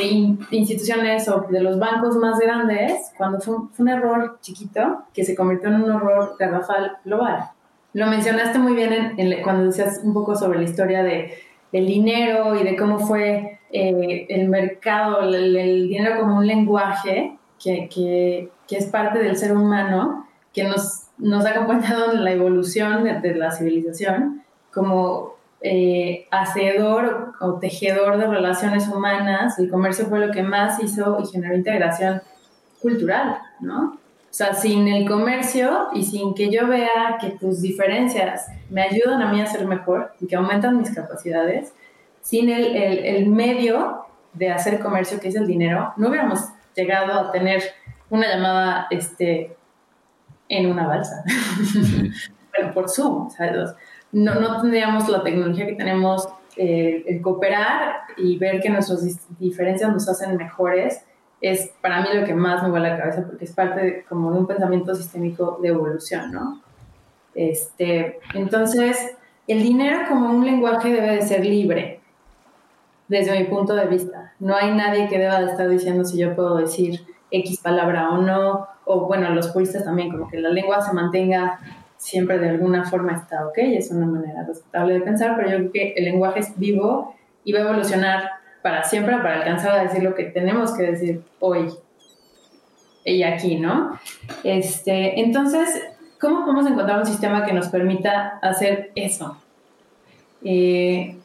[0.52, 5.24] instituciones o de los bancos más grandes cuando fue un, fue un error chiquito que
[5.24, 7.52] se convirtió en un error garrafal global.
[7.96, 11.34] Lo mencionaste muy bien en, cuando decías un poco sobre la historia de,
[11.72, 17.88] del dinero y de cómo fue eh, el mercado, el, dinero como un lenguaje que,
[17.88, 23.06] que, que, es parte del ser humano, que nos, nos ha acompañado en la evolución
[23.06, 29.58] de, la civilización como eh, hacedor o, o tejedor de relaciones humanas.
[29.58, 32.22] El comercio fue lo que más hizo y generó integración
[32.82, 33.98] cultural, ¿no?
[34.36, 39.22] O sea, sin el comercio y sin que yo vea que tus diferencias me ayudan
[39.22, 41.74] a mí a ser mejor y que aumentan mis capacidades,
[42.20, 47.32] sin el, el, medio de hacer comercio, que es el dinero, no hubiéramos llegado a
[47.32, 47.64] tener
[48.10, 49.56] una llamada este,
[50.50, 51.24] en una balsa,
[52.52, 53.30] pero por Zoom.
[54.12, 59.02] no, no tendríamos la tecnología que tenemos, eh, el cooperar y ver que nuestras
[59.40, 61.06] diferencias nos hacen mejores
[61.50, 64.40] es para mí lo que más me vuela la cabeza porque es parte como de
[64.40, 66.62] un pensamiento sistémico de evolución, ¿no?
[67.36, 69.16] Este, entonces,
[69.48, 72.00] el dinero como un lenguaje debe de ser libre,
[73.08, 74.34] desde mi punto de vista.
[74.40, 78.18] No hay nadie que deba de estar diciendo si yo puedo decir X palabra o
[78.22, 81.60] no, o bueno, los puristas también, como que la lengua se mantenga
[81.98, 85.72] siempre de alguna forma está ok, es una manera respetable de pensar, pero yo creo
[85.72, 88.30] que el lenguaje es vivo y va a evolucionar
[88.66, 91.72] para siempre para alcanzar a decir lo que tenemos que decir hoy
[93.04, 94.00] y aquí, ¿no?
[94.44, 95.70] Este, entonces,
[96.20, 99.38] ¿cómo podemos encontrar un sistema que nos permita hacer eso?
[100.44, 101.16] Eh,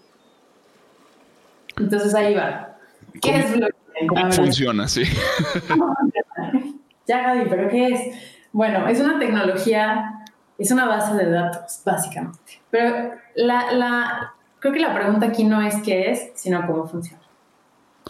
[1.79, 2.77] entonces ahí va.
[3.23, 4.33] ¿Qué es blockchain?
[4.33, 5.05] Funciona, sí.
[7.07, 8.01] ya, Gaby, ¿pero qué es?
[8.53, 10.27] Bueno, es una tecnología,
[10.59, 12.61] es una base de datos, básicamente.
[12.71, 17.20] Pero la, la, creo que la pregunta aquí no es qué es, sino cómo funciona.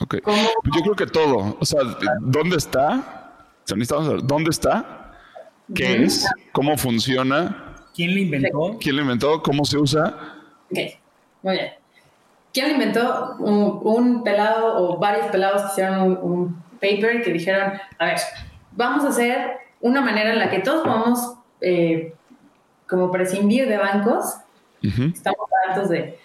[0.00, 0.16] Ok.
[0.24, 1.56] Yo creo que todo.
[1.60, 1.80] O sea,
[2.20, 3.30] ¿dónde está?
[3.66, 5.12] ¿Dónde está?
[5.74, 6.26] ¿Qué es?
[6.52, 7.76] ¿Cómo funciona?
[7.94, 8.78] ¿Quién lo inventó?
[8.80, 9.42] ¿Quién lo inventó?
[9.42, 10.16] ¿Cómo se usa?
[10.70, 10.78] Ok,
[11.42, 11.72] muy bien.
[12.52, 13.36] ¿Quién lo inventó?
[13.38, 18.16] Un, pelado o varios pelados que hicieron un, paper que dijeron, a ver,
[18.72, 22.14] vamos a hacer una manera en la que todos podamos eh,
[22.88, 24.36] como prescindir de bancos.
[24.82, 26.18] Estamos hartos de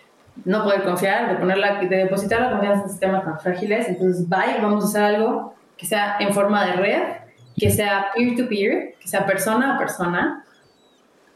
[0.43, 3.87] no poder confiar, de, ponerla, de depositar la confianza en sistemas tan frágiles.
[3.87, 7.03] Entonces, bye, vamos a hacer algo que sea en forma de red,
[7.57, 10.45] que sea peer-to-peer, que sea persona a persona,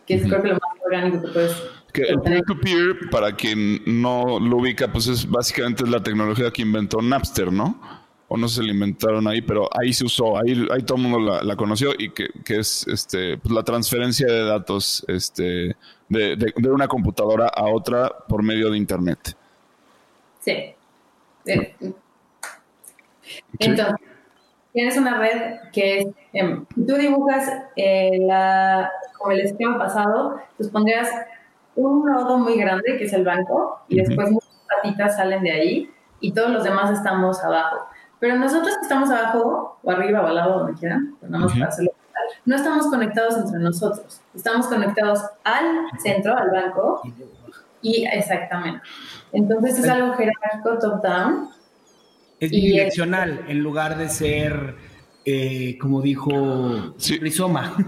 [0.06, 4.40] que es creo que lo más orgánico que puedes que el peer-to-peer, para quien no
[4.40, 7.80] lo ubica, pues es básicamente la tecnología que inventó Napster, ¿no?
[8.32, 11.56] O no la inventaron ahí, pero ahí se usó, ahí, ahí todo el mundo la,
[11.56, 15.76] conoció y que, que es este, pues la transferencia de datos este,
[16.08, 19.36] de, de, una computadora a otra por medio de Internet.
[20.42, 20.52] Sí.
[21.46, 21.76] Eh,
[23.58, 23.96] entonces,
[24.74, 30.70] tienes una red que es, em, tú dibujas eh, la, como el esquema pasado, pues
[30.70, 31.10] pondrías
[31.76, 35.92] un nodo muy grande que es el banco y después muchas patitas salen de ahí
[36.20, 37.88] y todos los demás estamos abajo.
[38.20, 41.32] Pero nosotros que estamos abajo o arriba o al lado, donde quieran, pues
[42.46, 44.22] no estamos conectados entre nosotros.
[44.36, 47.02] Estamos conectados al centro, al banco
[47.82, 48.82] y exactamente.
[49.32, 51.50] Entonces es algo jerárquico top-down.
[52.40, 54.76] Es bidireccional en lugar de ser
[55.26, 57.76] eh, como dijo, rizoma.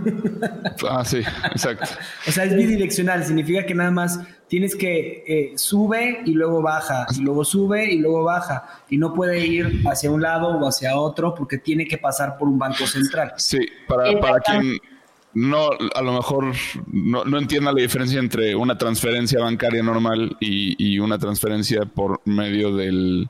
[0.89, 1.85] Ah, sí, exacto.
[2.27, 7.05] o sea, es bidireccional, significa que nada más tienes que eh, sube y luego baja,
[7.15, 10.97] y luego sube y luego baja, y no puede ir hacia un lado o hacia
[10.97, 13.33] otro porque tiene que pasar por un banco central.
[13.37, 14.77] Sí, para, para quien
[15.33, 16.53] no, a lo mejor
[16.87, 22.21] no, no, entienda la diferencia entre una transferencia bancaria normal y, y una transferencia por
[22.25, 23.29] medio del...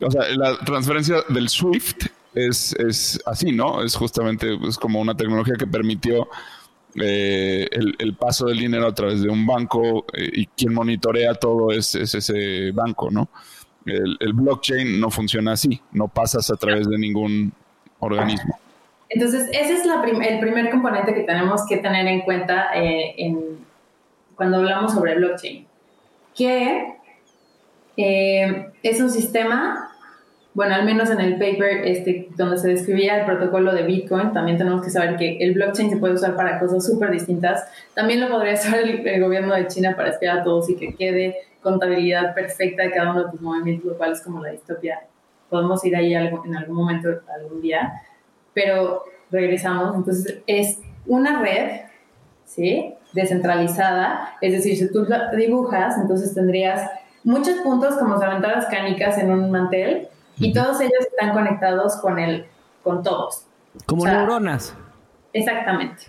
[0.00, 2.08] O sea, la transferencia del SWIFT
[2.46, 3.82] es, es así, ¿no?
[3.82, 6.28] Es justamente como una tecnología que permitió
[6.94, 11.70] eh, el, paso del dinero a través de un banco eh, y quien monitorea todo
[11.70, 13.28] es, ese banco, ¿no?
[13.84, 17.52] El, blockchain no funciona así, no pasas a través de ningún
[18.00, 18.58] organismo.
[19.08, 23.34] Entonces, ese es el primer componente que tenemos que tener en cuenta eh,
[24.34, 25.66] cuando hablamos sobre blockchain,
[26.36, 26.94] que
[27.96, 29.87] es un sistema
[30.58, 34.58] bueno, al menos en el paper este, donde se describía el protocolo de Bitcoin, también
[34.58, 37.64] tenemos que saber que el blockchain se puede usar para cosas súper distintas.
[37.94, 41.36] También lo podría usar el, gobierno de China para espiar a todos y que quede
[41.62, 44.98] contabilidad perfecta de cada uno de tus movimientos, lo cual es como la distopia.
[45.48, 47.08] Podemos ir ahí en algún momento,
[47.40, 47.92] algún día,
[48.52, 49.94] pero regresamos.
[49.94, 51.82] Entonces, es una red,
[52.46, 52.94] ¿sí?
[53.12, 56.90] Descentralizada, es decir, si tú la dibujas, entonces tendrías
[57.22, 60.08] muchos puntos como si aventaras canicas en un mantel
[60.38, 62.46] y todos ellos están conectados con el,
[62.82, 63.44] con todos.
[63.86, 64.74] Como neuronas.
[65.32, 66.04] Exactamente.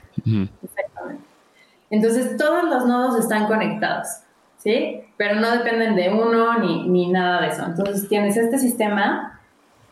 [0.63, 1.23] Exactamente.
[1.89, 4.07] Entonces todos los nodos están conectados,
[4.57, 5.01] ¿sí?
[5.17, 7.65] Pero no dependen de uno ni, ni nada de eso.
[7.65, 9.39] Entonces tienes este sistema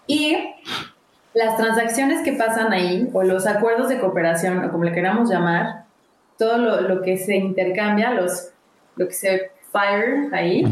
[0.06, 0.38] y
[1.34, 5.86] las transacciones que pasan ahí, o los acuerdos de cooperación, o como le queramos llamar,
[6.38, 8.52] todo lo, lo que se intercambia, los,
[8.96, 10.64] lo que se fire ahí,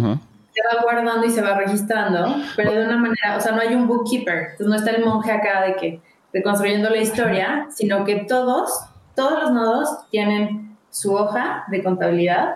[0.55, 3.75] se va guardando y se va registrando, pero de una manera, o sea, no hay
[3.75, 6.01] un bookkeeper, entonces no está el monje acá de que
[6.33, 8.71] reconstruyendo la historia, sino que todos,
[9.15, 12.55] todos los nodos tienen su hoja de contabilidad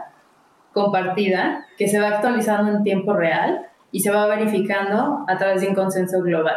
[0.74, 5.70] compartida que se va actualizando en tiempo real y se va verificando a través de
[5.70, 6.56] un consenso global,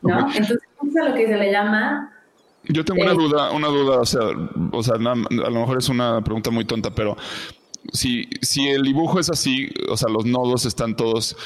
[0.00, 0.20] ¿no?
[0.28, 2.12] Entonces, eso es lo que se le llama
[2.64, 4.20] yo tengo una eh, duda, una duda, o sea,
[4.70, 7.16] o sea, a lo mejor es una pregunta muy tonta, pero
[7.92, 11.36] si, si el dibujo es así, o sea, los nodos están todos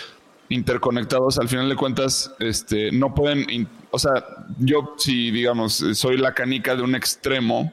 [0.48, 4.24] interconectados, al final de cuentas, este, no pueden, o sea,
[4.58, 7.72] yo si, digamos, soy la canica de un extremo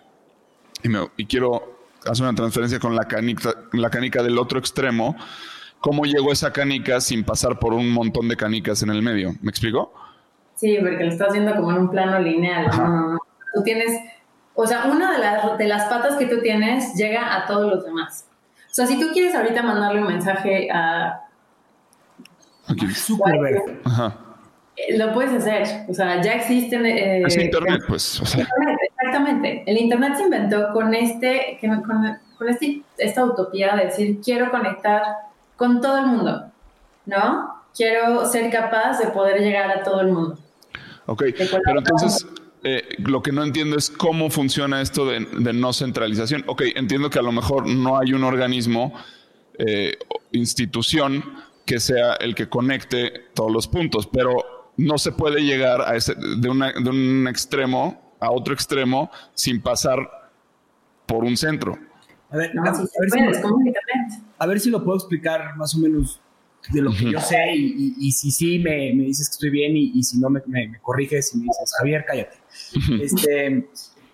[0.82, 5.16] y, me, y quiero hacer una transferencia con la canica, la canica del otro extremo,
[5.80, 9.34] ¿cómo llegó esa canica sin pasar por un montón de canicas en el medio?
[9.42, 9.94] ¿Me explico?
[10.56, 12.70] Sí, porque lo estás viendo como en un plano lineal.
[13.54, 14.00] Tú tienes,
[14.56, 17.84] o sea, una de las, de las patas que tú tienes llega a todos los
[17.84, 18.26] demás.
[18.74, 21.28] O sea, si tú quieres ahorita mandarle un mensaje a...
[22.92, 23.82] Zuckerberg.
[23.86, 24.18] Ajá.
[24.76, 25.86] Eh, lo puedes hacer.
[25.88, 26.84] O sea, ya existen...
[26.88, 28.20] Eh, es Internet, pues.
[29.00, 29.64] exactamente.
[29.68, 35.04] El Internet se inventó con, este, con, con este, esta utopía de decir, quiero conectar
[35.56, 36.52] con todo el mundo,
[37.06, 37.64] ¿no?
[37.76, 40.40] Quiero ser capaz de poder llegar a todo el mundo.
[41.06, 42.26] Ok, pero entonces
[42.64, 46.44] eh, lo que no entiendo es cómo funciona esto de, no centralización.
[46.48, 48.94] Ok, entiendo que a lo mejor no hay un organismo,
[49.58, 49.98] eh,
[50.32, 51.24] institución,
[51.66, 56.16] que sea el que conecte todos los puntos, pero no se puede llegar a ese,
[56.16, 60.00] de, de un extremo a otro extremo sin pasar
[61.06, 61.78] por un centro.
[62.30, 62.52] A ver,
[64.40, 66.20] a, ver si lo puedo explicar más o menos
[66.72, 70.18] de lo que yo sé y, si sí me, dices que estoy bien y, si
[70.18, 70.42] no me,
[70.82, 72.38] corriges y me dices, Javier, cállate.
[73.02, 73.68] Este,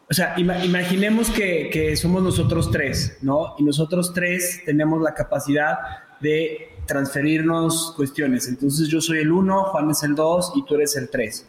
[0.09, 3.55] o sea, imaginemos que, que, somos nosotros tres, ¿no?
[3.57, 5.77] Y nosotros tres tenemos la capacidad
[6.19, 8.47] de transferirnos cuestiones.
[8.47, 11.47] Entonces yo soy el uno, Juan es el dos y tú eres el tres.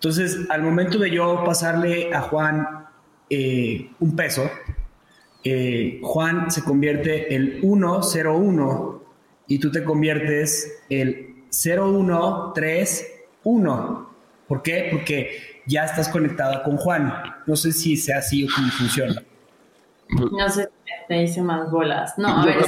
[0.00, 2.86] Entonces, al momento de yo pasarle a Juan
[3.28, 4.50] eh, un peso,
[5.44, 9.02] eh, Juan se convierte el 101
[9.46, 14.10] y tú te conviertes el 0131.
[14.48, 14.88] ¿Por qué?
[14.90, 17.12] Porque ya estás conectada con Juan.
[17.46, 19.22] No sé si sea así o cómo funciona.
[20.08, 20.68] No sé
[21.10, 22.16] te hice más bolas.
[22.18, 22.64] No, a ver.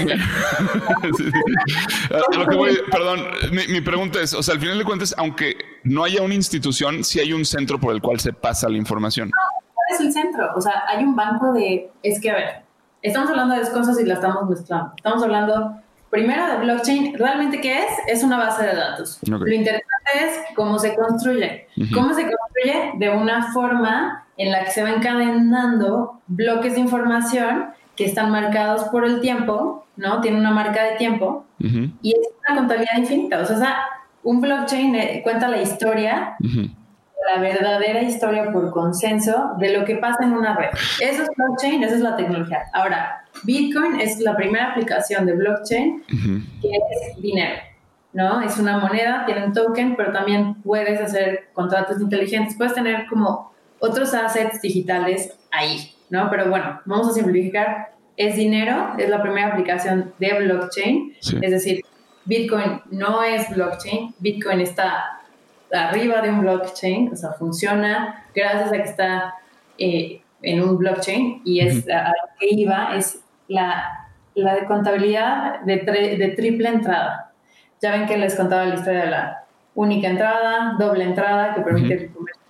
[2.91, 3.21] perdón,
[3.53, 7.21] mi, pregunta es, o sea, al final de cuentas, aunque no haya una institución, sí
[7.21, 9.29] hay un centro por el cual se pasa la información.
[9.29, 10.51] No, ¿cuál es el centro?
[10.57, 11.89] O sea, hay un banco de...
[12.03, 12.63] Es que, a ver,
[13.01, 14.93] estamos hablando de dos cosas y las estamos mezclando.
[14.97, 15.82] Estamos hablando
[16.13, 17.19] primero de blockchain.
[17.19, 17.91] ¿Realmente qué es?
[18.07, 19.19] Es una base de datos.
[19.27, 21.69] Lo interesante es cómo se construye.
[21.95, 22.93] ¿Cómo se construye?
[22.99, 28.85] De una forma en la que se va encadenando bloques de información que están marcados
[28.85, 30.21] por el tiempo, ¿no?
[30.21, 33.39] Tiene una marca de tiempo y es una contabilidad infinita.
[33.41, 33.79] O sea,
[34.23, 40.25] un blockchain eh, cuenta la historia, la verdadera historia por consenso de lo que pasa
[40.25, 40.71] en una red.
[41.01, 42.65] Eso es blockchain, esa es la tecnología.
[42.75, 46.05] Ahora, Bitcoin es la primera aplicación de blockchain
[46.61, 47.57] que es dinero.
[48.13, 48.43] ¿no?
[48.43, 53.53] Es una moneda, tiene un token, pero también puedes hacer contratos inteligentes, puedes tener como
[53.79, 56.29] otros assets digitales ahí, ¿no?
[56.31, 57.93] Pero bueno, vamos a simplificar.
[58.17, 61.83] Es dinero, es la primera aplicación de blockchain, es decir,
[62.27, 65.21] Bitcoin no es blockchain, Bitcoin está
[65.73, 69.35] arriba de un blockchain, o sea, funciona gracias a que está
[69.79, 73.22] eh, en un blockchain y es a, lo que iba, es
[73.53, 77.33] la, la de contabilidad de, de triple entrada.
[77.81, 79.45] Ya ven que les contaba la historia de la
[79.75, 82.43] única entrada, doble entrada que permite el comercio.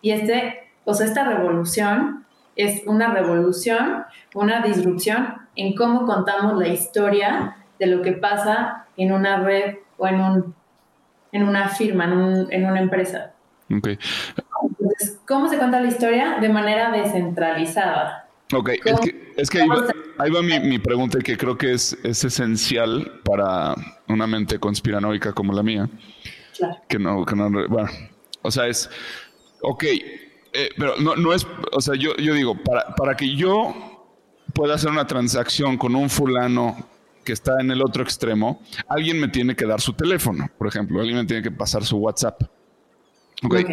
[0.00, 2.24] Y este, o sea, esta revolución
[2.56, 9.12] es una revolución, una disrupción en cómo contamos la historia de lo que pasa en
[9.12, 10.54] una red o en, un,
[11.32, 13.32] en una firma, en, una empresa.
[13.74, 13.98] Okay.
[14.62, 16.38] Entonces, ¿cómo se cuenta la historia?
[16.40, 18.26] De manera descentralizada.
[18.52, 18.70] Ok,
[19.36, 19.60] es que,
[20.18, 23.74] ahí va, mi, pregunta que creo que es, es, esencial para
[24.08, 25.88] una mente conspiranoica como la mía.
[26.56, 26.76] Claro.
[26.88, 27.88] Que no, que no, bueno,
[28.42, 28.90] o sea, es,
[29.62, 34.10] ok, eh, pero no, no es, o sea, yo, yo digo, para, para que yo
[34.52, 36.76] pueda hacer una transacción con un fulano
[37.24, 40.98] que está en el otro extremo, alguien me tiene que dar su teléfono, por ejemplo,
[41.00, 42.42] alguien me tiene que pasar su WhatsApp.
[43.42, 43.64] Okay.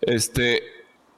[0.00, 0.62] Este,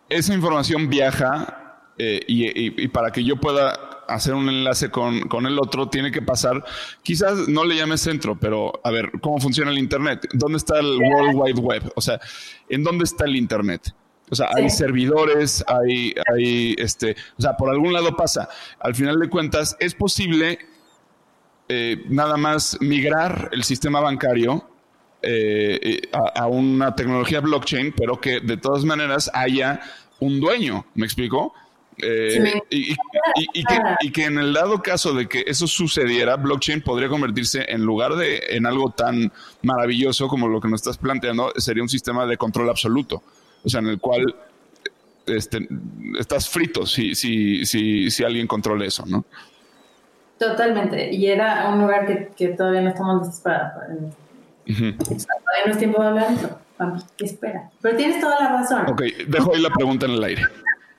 [0.09, 1.66] esa información viaja
[1.99, 6.13] eh, y, y, para que yo pueda hacer un enlace con, con, el otro, tiene
[6.13, 6.65] que pasar,
[7.03, 10.29] quizás no le llame centro, pero a ver, ¿cómo funciona el Internet?
[10.33, 11.93] ¿Dónde está el World Wide Web?
[11.97, 12.21] O sea,
[12.69, 13.95] ¿en dónde está el Internet?
[14.31, 18.49] O sea, hay servidores, hay, hay, este, o sea, por algún lado pasa.
[18.81, 20.59] Al final de cuentas, es posible
[21.69, 24.69] eh, nada más migrar el sistema bancario
[25.23, 29.81] eh, a, una tecnología blockchain, pero que de todas maneras haya
[30.21, 31.55] un dueño, ¿me explico?
[32.03, 37.09] Eh, y, que, y, que, en el dado caso de que eso sucediera, blockchain podría
[37.09, 39.33] convertirse en lugar de en algo tan
[39.63, 43.23] maravilloso como lo que nos estás planteando, sería un sistema de control absoluto
[43.67, 44.35] o sea, en el cual
[45.27, 45.69] este,
[46.19, 49.25] estás frito si, si, si, si alguien controla eso, ¿no?
[50.39, 51.13] Totalmente.
[51.13, 53.73] Y era un lugar que, que todavía no estamos listos para.
[53.73, 54.95] todavía
[55.67, 56.61] no es tiempo de hablar de eso.
[57.19, 57.71] espera.
[57.81, 58.87] Pero tienes toda la razón.
[58.87, 60.43] Ok, dejo ahí la pregunta en el aire.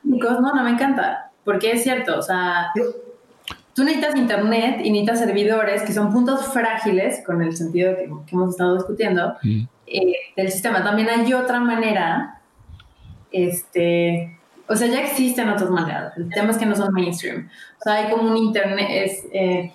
[0.03, 1.31] No, no, me encanta.
[1.43, 2.71] Porque es cierto, o sea,
[3.73, 8.49] tú necesitas internet y necesitas servidores que son puntos frágiles, con el sentido que, hemos
[8.49, 10.83] estado discutiendo, eh, del sistema.
[10.83, 12.37] También hay otra manera
[13.31, 14.37] este,
[14.67, 16.13] o sea, ya existen otras maneras.
[16.17, 17.49] El tema es que no son mainstream.
[17.79, 19.71] O sea, hay como un internet, es eh,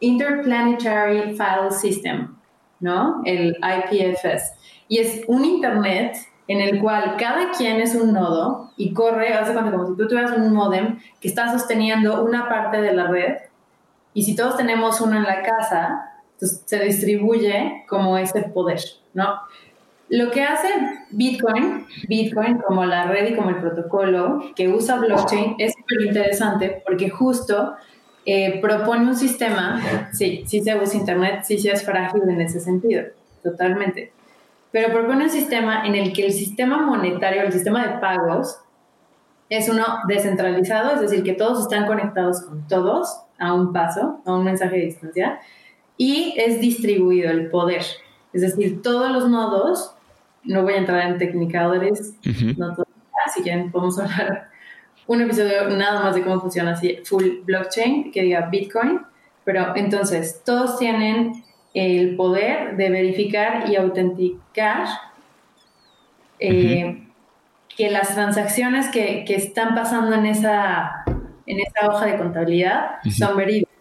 [0.00, 2.36] Interplanetary File System,
[2.80, 3.22] ¿no?
[3.24, 4.54] El IPFS.
[4.88, 6.16] Y es un internet
[6.46, 10.36] en el cual cada quien es un nodo y corre, hace como si tú tuvieras
[10.36, 13.36] un modem que está sosteniendo una parte de la red
[14.12, 18.80] y si todos tenemos uno en la casa, entonces se distribuye como ese poder,
[19.14, 19.40] ¿no?
[20.10, 20.68] Lo que hace
[21.10, 26.82] Bitcoin, Bitcoin como la red y como el protocolo que usa blockchain es súper interesante
[26.86, 27.74] porque justo
[28.26, 29.80] eh, propone un sistema,
[30.12, 33.02] sí, sí se usa Internet, sí, sí es frágil en ese sentido,
[33.42, 34.12] totalmente,
[34.74, 38.58] pero propone un sistema en el que el sistema monetario, el sistema de pagos,
[39.48, 44.34] es uno descentralizado, es decir, que todos están conectados con todos a un paso, a
[44.34, 45.38] un mensaje de distancia,
[45.96, 47.82] y es distribuido el poder.
[48.32, 49.94] Es decir, todos los nodos,
[50.42, 52.16] no voy a entrar en technicalities,
[52.56, 52.88] no todos,
[53.32, 54.50] si quieren podemos hablar
[55.06, 59.02] un episodio nada más de cómo funciona así, full blockchain, que diga Bitcoin,
[59.44, 61.43] pero entonces todos tienen
[61.74, 64.86] el poder de verificar y autenticar
[66.38, 67.08] eh,
[67.76, 71.04] que las transacciones que, que, están pasando en esa,
[71.46, 73.74] en esa hoja de contabilidad son verídicas.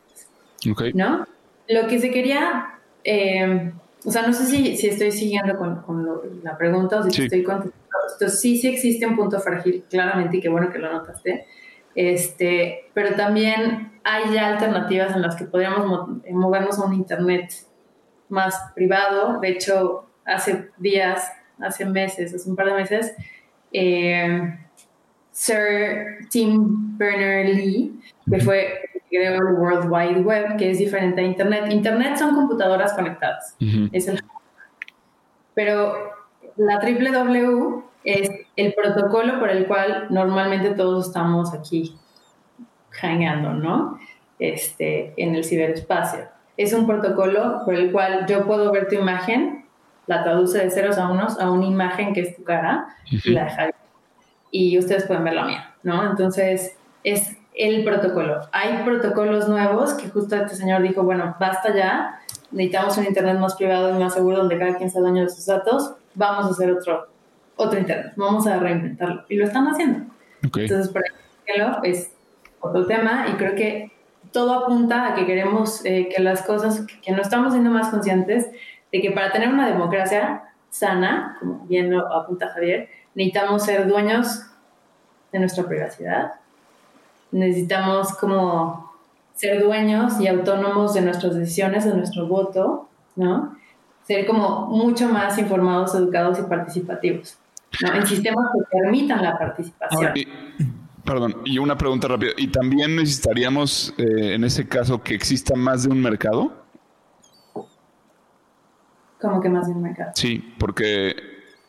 [0.95, 1.27] ¿No?
[1.67, 3.71] Lo que se quería, eh,
[4.03, 7.43] o sea, no sé si, si estoy siguiendo con, con la pregunta o si estoy
[7.43, 7.83] contestando.
[8.13, 11.45] Entonces, sí, sí existe un punto frágil, claramente, y qué bueno que lo notaste.
[11.95, 17.53] Este, pero también hay ya alternativas en las que podríamos movernos a un Internet
[18.33, 19.39] más privado.
[19.39, 23.13] De hecho, hace días, hace meses, hace un par de meses,
[23.71, 24.57] eh,
[25.31, 28.79] Sir Tim Berners-Lee, que fue
[29.09, 31.71] creó el World Wide Web, que es diferente a Internet.
[31.71, 33.55] Internet son computadoras conectadas.
[33.91, 34.19] es el...
[35.53, 35.93] Pero
[36.57, 41.95] la W es el protocolo por el cual normalmente todos estamos aquí
[43.01, 43.99] hangando, ¿no?
[44.39, 46.32] Este, en el ciberespacio.
[46.57, 49.65] Es un protocolo por el cual yo puedo ver tu imagen,
[50.07, 53.45] la traduce de ceros a unos a una imagen que es tu cara y la
[53.45, 53.71] deja
[54.53, 56.09] y ustedes pueden ver la mía, ¿no?
[56.09, 58.41] Entonces, es el protocolo.
[58.51, 62.19] Hay protocolos nuevos que justo este señor dijo, bueno, basta ya,
[62.51, 65.47] necesitamos un Internet más privado y más seguro donde cada quien sea dueño de sus
[65.47, 67.07] datos, vamos a hacer otro,
[67.55, 69.25] otro Internet, vamos a reinventarlo.
[69.27, 70.05] Y lo están haciendo.
[70.43, 72.11] Entonces, por ejemplo, es
[72.59, 73.91] otro tema y creo que
[74.33, 78.49] todo apunta a que queremos eh, que las cosas, que, no estamos siendo más conscientes
[78.91, 84.41] de que para tener una democracia sana, como bien lo apunta Javier, necesitamos ser dueños
[85.31, 86.33] de nuestra privacidad,
[87.31, 88.91] necesitamos como
[89.35, 93.55] ser dueños y autónomos de nuestras decisiones, de nuestro voto, ¿no?
[94.03, 97.37] Ser como mucho más informados, educados y participativos,
[97.81, 97.93] ¿no?
[97.93, 100.13] En sistemas que permitan la participación.
[101.03, 102.31] Perdón, y una pregunta rápida.
[102.37, 106.63] ¿Y también necesitaríamos, eh, en ese caso, que exista más de un mercado?
[109.19, 110.11] ¿Cómo que más de un mercado?
[110.15, 111.15] Sí, porque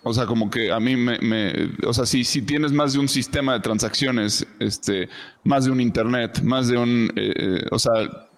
[0.07, 3.09] o sea, como que a mí me, o sea, si, si tienes más de un
[3.09, 5.09] sistema de transacciones, este,
[5.45, 8.29] más de un internet, más de un, eh, eh, o sea,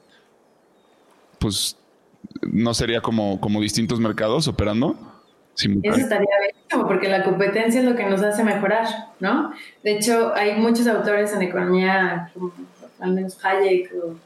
[1.41, 1.77] pues
[2.43, 4.97] no sería como, como distintos mercados operando.
[5.57, 8.87] Eso estaría bien, porque la competencia es lo que nos hace mejorar,
[9.21, 9.53] ¿no?
[9.83, 12.53] De hecho, hay muchos autores en economía, como
[13.01, 14.17] al menos Hayek, o,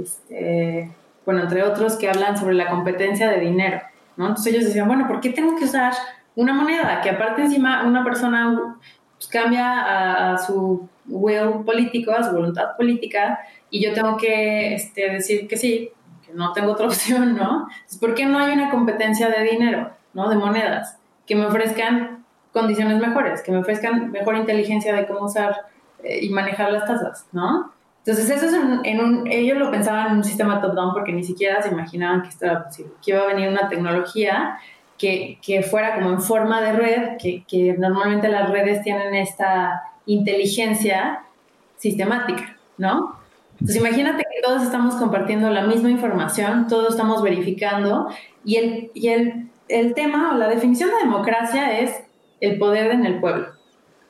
[0.00, 0.90] este,
[1.24, 3.80] bueno, entre otros, que hablan sobre la competencia de dinero,
[4.16, 4.28] ¿no?
[4.28, 5.92] Entonces ellos decían, bueno, ¿por qué tengo que usar
[6.36, 8.76] una moneda que aparte encima una persona
[9.16, 15.10] pues, cambia a, su will político, a su voluntad política, y yo tengo que este,
[15.10, 15.90] decir que sí,
[16.24, 17.66] que no tengo otra opción, ¿no?
[17.98, 20.30] ¿por qué no hay una competencia de dinero, ¿no?
[20.30, 25.66] De monedas, que me ofrezcan condiciones mejores, que me ofrezcan mejor inteligencia de cómo usar
[26.02, 27.70] eh, y manejar las tasas, ¿no?
[27.98, 28.54] Entonces, eso es
[28.84, 32.28] en, un, ellos lo pensaban en un sistema top-down porque ni siquiera se imaginaban que
[32.30, 34.58] esto era posible, que iba a venir una tecnología
[34.96, 39.82] que, que, fuera como en forma de red, que, que, normalmente las redes tienen esta
[40.06, 41.24] inteligencia
[41.76, 43.16] sistemática, ¿no?
[43.52, 48.08] Entonces imagínate que todos estamos compartiendo la misma información, todos estamos verificando
[48.44, 52.02] y el, y el, el tema o la definición de democracia es
[52.40, 53.48] el poder en el pueblo,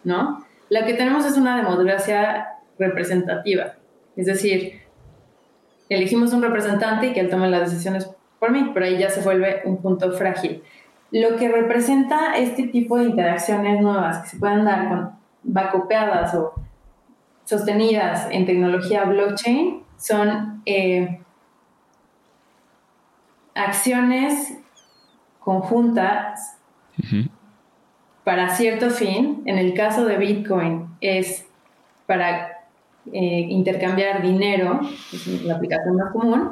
[0.05, 0.45] ¿no?
[0.69, 2.49] Lo que tenemos es una democracia
[2.79, 3.75] representativa,
[4.17, 4.83] es decir,
[5.89, 9.23] elegimos un representante y que él tome las decisiones por mí, pero ahí ya se
[9.23, 10.63] vuelve un punto frágil.
[11.11, 15.13] Lo que representa este tipo de interacciones nuevas que se pueden dar con
[15.45, 16.53] bacopeadas o
[17.45, 21.21] sostenidas en tecnología blockchain son eh,
[23.55, 24.59] acciones
[25.47, 26.59] conjuntas
[28.25, 29.43] para cierto fin.
[29.47, 31.47] En el caso de Bitcoin es
[32.07, 32.65] para
[33.13, 34.81] eh, intercambiar dinero,
[35.13, 36.51] es la aplicación más común,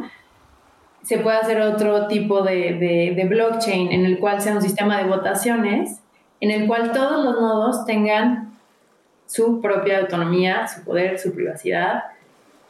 [1.03, 6.01] se puede hacer otro tipo de, blockchain en el cual sea un sistema de votaciones,
[6.41, 8.57] en el cual todos los nodos tengan
[9.27, 12.05] su propia autonomía, su poder, su privacidad,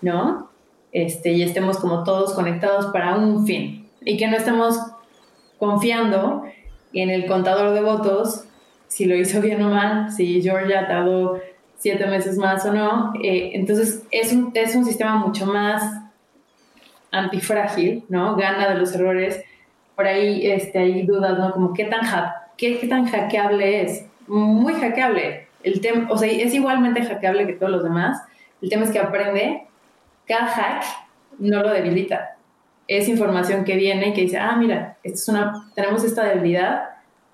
[0.01, 0.49] ¿no?
[0.91, 4.94] Este, y estemos como todos conectados para un fin y que no estemos
[5.65, 6.45] confiando
[6.93, 8.45] en el contador de votos
[8.89, 11.41] si lo hizo bien o mal, si Georgia tardó
[11.79, 13.13] siete meses más o no.
[13.23, 15.83] Eh, entonces es un, es un sistema mucho más
[17.11, 18.37] antifrágil, ¿no?
[18.37, 19.43] Gana de los errores.
[19.97, 21.53] Por ahí este, hay dudas, ¿no?
[21.53, 22.01] Como qué tan,
[22.57, 24.07] qué, qué tan hackeable es.
[24.27, 25.49] Muy hackeable.
[25.63, 28.23] El tema, o sea, es igualmente hackeable que todos los demás.
[28.63, 29.63] El tema es que aprende,
[30.27, 30.85] cada hack
[31.39, 32.37] no lo debilita.
[32.87, 36.83] Es información que viene y que dice, ah, mira, esto es una, tenemos esta debilidad,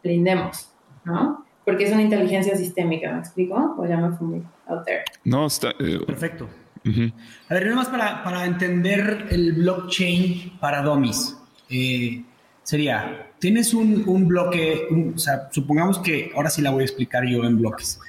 [0.03, 0.71] blindemos,
[1.05, 1.45] ¿no?
[1.71, 3.77] porque es una inteligencia sistémica, ¿me explico?
[3.79, 5.05] O ya me fui out there.
[5.25, 5.71] No, está...
[5.79, 6.49] Eh, Perfecto.
[7.49, 11.37] A ver, nada más para, para, entender el blockchain para Domis.
[11.69, 12.25] Eh,
[12.65, 17.25] sería, tienes un, un bloque, o sea, supongamos que ahora sí la voy a explicar
[17.25, 18.01] yo en bloques.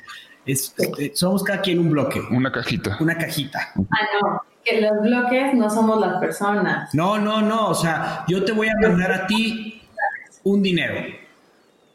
[0.45, 2.19] Es, este, somos cada quien un bloque.
[2.31, 2.97] Una cajita.
[2.99, 3.73] Una cajita.
[3.75, 6.93] Ah, no, que los bloques no somos las personas.
[6.93, 9.81] No, no, no, o sea, yo te voy a mandar a ti
[10.43, 10.95] un dinero.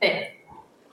[0.01, 0.09] Sí.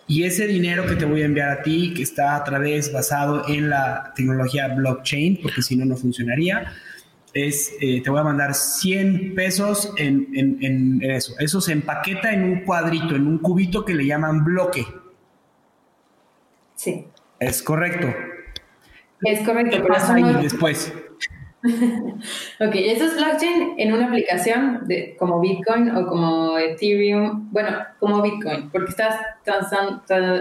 [0.07, 3.47] Y ese dinero que te voy a enviar a ti, que está a través basado
[3.47, 6.74] en la tecnología blockchain, porque si no, no funcionaría,
[7.34, 11.34] es, eh, te voy a mandar 100 pesos en, en, eso.
[11.39, 14.86] Eso se empaqueta en un cuadrito, en un cubito que le llaman bloque.
[16.76, 17.07] Sí.
[17.39, 18.13] Es correcto.
[19.21, 20.41] Es correcto, pero eso no...
[20.41, 20.93] después?
[21.64, 28.22] Ok, eso es blockchain en una aplicación de, como Bitcoin o como Ethereum, bueno, como
[28.22, 29.16] Bitcoin, porque estás,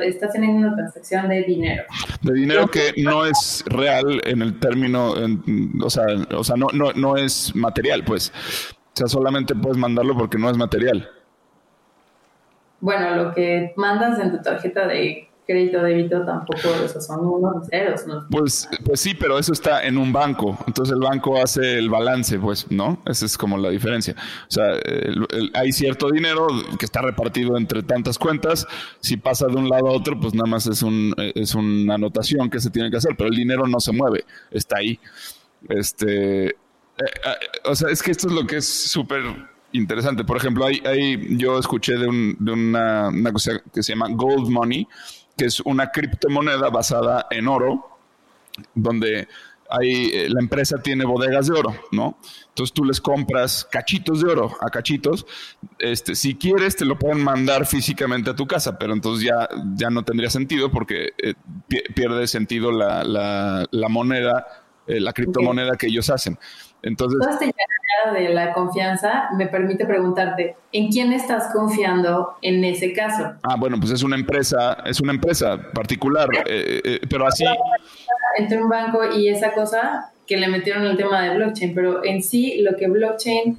[0.05, 1.85] estás teniendo una transacción de dinero.
[2.23, 5.15] De dinero que no es real en el término,
[5.81, 8.33] o sea, o sea no, no, no es material, pues.
[8.95, 11.09] O sea, solamente puedes mandarlo porque no es material.
[12.81, 18.07] Bueno, lo que mandas en tu tarjeta de crédito, débito, tampoco, esos son unos ceros,
[18.07, 18.27] ¿no?
[18.31, 20.57] Pues, pues sí, pero eso está en un banco.
[20.67, 23.03] Entonces el banco hace el balance, pues, ¿no?
[23.07, 24.15] Esa es como la diferencia.
[24.17, 24.67] O sea,
[25.55, 26.47] hay cierto dinero
[26.79, 28.67] que está repartido entre tantas cuentas.
[29.01, 32.49] Si pasa de un lado a otro, pues nada más es, un, es una anotación
[32.49, 34.99] que se tiene que hacer, pero el dinero no se mueve, está ahí.
[35.69, 36.55] Este, eh,
[36.99, 39.23] eh, o sea, es que esto es lo que es súper
[39.73, 40.25] interesante.
[40.25, 44.09] Por ejemplo, hay, hay, yo escuché de, un, de una, una cosa que se llama
[44.11, 44.87] gold money,
[45.37, 47.99] que es una criptomoneda basada en oro,
[48.75, 49.29] donde
[49.73, 52.19] hay, eh, la empresa tiene bodegas de oro, ¿no?
[52.49, 55.27] Entonces tú les compras cachitos de oro a cachitos.
[55.79, 59.89] Este, si quieres, te lo pueden mandar físicamente a tu casa, pero entonces ya, ya
[59.89, 61.35] no tendría sentido porque eh,
[61.95, 64.47] pierde sentido la, la, moneda,
[64.87, 66.39] eh, la criptomoneda que ellos hacen.
[66.83, 67.21] Entonces,
[68.15, 73.33] de la confianza me permite preguntarte, ¿en quién estás confiando en ese caso?
[73.43, 77.45] Ah, bueno, pues es una empresa, es una empresa particular, eh, eh, pero así...
[78.39, 82.23] Entre un banco y esa cosa que le metieron el tema de blockchain, pero en
[82.23, 83.59] sí lo que blockchain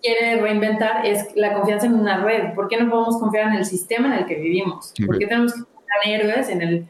[0.00, 2.54] quiere reinventar es la confianza en una red.
[2.54, 4.94] ¿Por qué no podemos confiar en el sistema en el que vivimos?
[5.04, 6.86] ¿Por qué tenemos que confiar en héroes, en el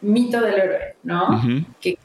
[0.00, 1.40] mito del héroe, ¿no?
[1.80, 1.98] Que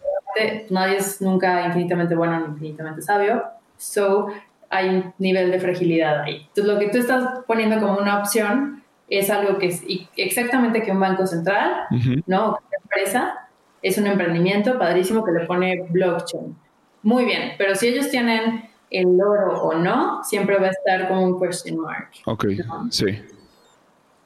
[0.69, 3.43] nadie es nunca infinitamente bueno ni infinitamente sabio,
[3.77, 4.27] So,
[4.69, 6.47] hay un nivel de fragilidad ahí.
[6.47, 9.83] Entonces, lo que tú estás poniendo como una opción es algo que es
[10.17, 11.85] exactamente que un banco central,
[12.25, 12.49] ¿no?
[12.49, 13.47] Una empresa,
[13.81, 16.55] es un emprendimiento padrísimo que le pone blockchain.
[17.03, 21.23] Muy bien, pero si ellos tienen el oro o no, siempre va a estar como
[21.23, 22.09] un question mark.
[22.25, 22.45] Ok,
[22.89, 23.05] sí.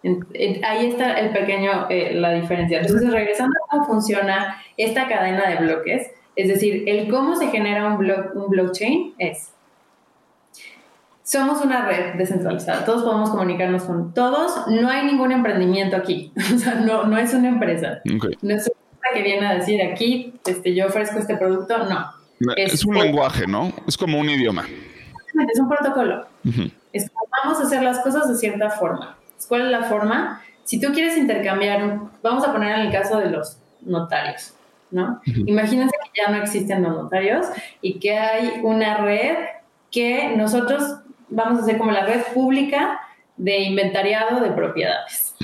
[0.03, 2.81] Ahí está el pequeño, eh, la diferencia.
[2.81, 7.87] Entonces, regresando a cómo funciona esta cadena de bloques, es decir, el cómo se genera
[7.87, 9.51] un, un blockchain es,
[11.23, 16.57] somos una red descentralizada, todos podemos comunicarnos con todos, no hay ningún emprendimiento aquí, o
[16.57, 20.33] sea, no, no es una empresa, no es una empresa que viene a decir aquí,
[20.45, 22.11] este, yo ofrezco este producto, no.
[22.57, 23.71] Es, un lenguaje, ¿no?
[23.87, 24.65] Es como un idioma.
[25.53, 26.25] Es un protocolo.
[26.91, 27.11] es,
[27.43, 29.15] vamos a hacer las cosas de cierta forma.
[29.47, 30.41] ¿Cuál es la forma?
[30.63, 34.53] Si tú quieres intercambiar, vamos a poner en el caso de los notarios.
[34.91, 35.21] ¿no?
[35.25, 37.47] Imagínense que ya no existen los notarios
[37.81, 39.37] y que hay una red
[39.89, 42.99] que nosotros vamos a hacer como la red pública
[43.37, 45.35] de inventariado de propiedades,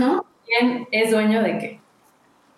[0.00, 0.26] ¿no?
[0.44, 1.80] ¿Quién es dueño de qué?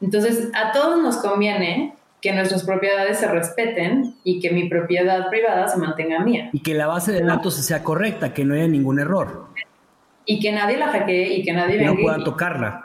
[0.00, 5.68] Entonces, a todos nos conviene que nuestras propiedades se respeten y que mi propiedad privada
[5.68, 6.50] se mantenga mía.
[6.52, 9.48] Y que la base de datos sea correcta, que no haya ningún error.
[10.30, 12.84] Y que nadie la hackee y que nadie no pueda tocarla.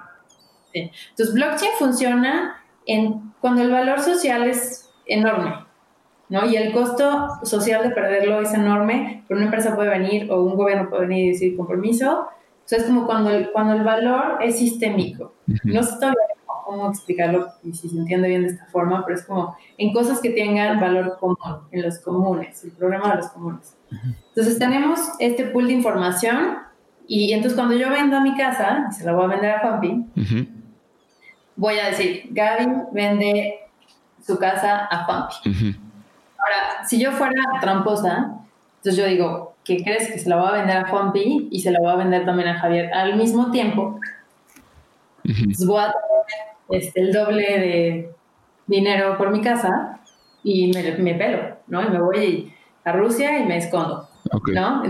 [0.74, 5.54] Entonces, blockchain funciona en cuando el valor social es enorme,
[6.30, 6.46] ¿no?
[6.46, 10.56] Y el costo social de perderlo es enorme, pero una empresa puede venir o un
[10.56, 12.28] gobierno puede venir y decir compromiso.
[12.64, 15.34] Sea, es como cuando el, cuando el valor es sistémico.
[15.66, 16.34] No sé todavía
[16.64, 20.20] cómo explicarlo y si se entiende bien de esta forma, pero es como en cosas
[20.22, 21.38] que tengan valor común,
[21.72, 23.78] en los comunes, el problema de los comunes.
[24.30, 26.58] Entonces tenemos este pool de información
[27.08, 30.06] Y entonces cuando yo vendo mi casa, y se la voy a vender a Juanpi,
[31.56, 33.60] voy a decir, Gaby vende
[34.26, 35.36] su casa a Juanpi.
[36.38, 38.39] Ahora, si yo fuera tramposa,
[38.78, 40.12] entonces yo digo, ¿qué crees?
[40.12, 42.49] Que se la voy a vender a Juanpi y se la voy a vender también
[42.49, 43.99] a Javier al mismo tiempo.
[45.24, 45.38] Ujú.
[45.39, 48.12] Entonces voy a tener este, el doble de
[48.68, 49.99] dinero por mi casa
[50.43, 51.82] y me, me pelo, ¿no?
[51.82, 54.10] Y me voy a Rusia y me escondo.
[54.54, 54.84] ¿no?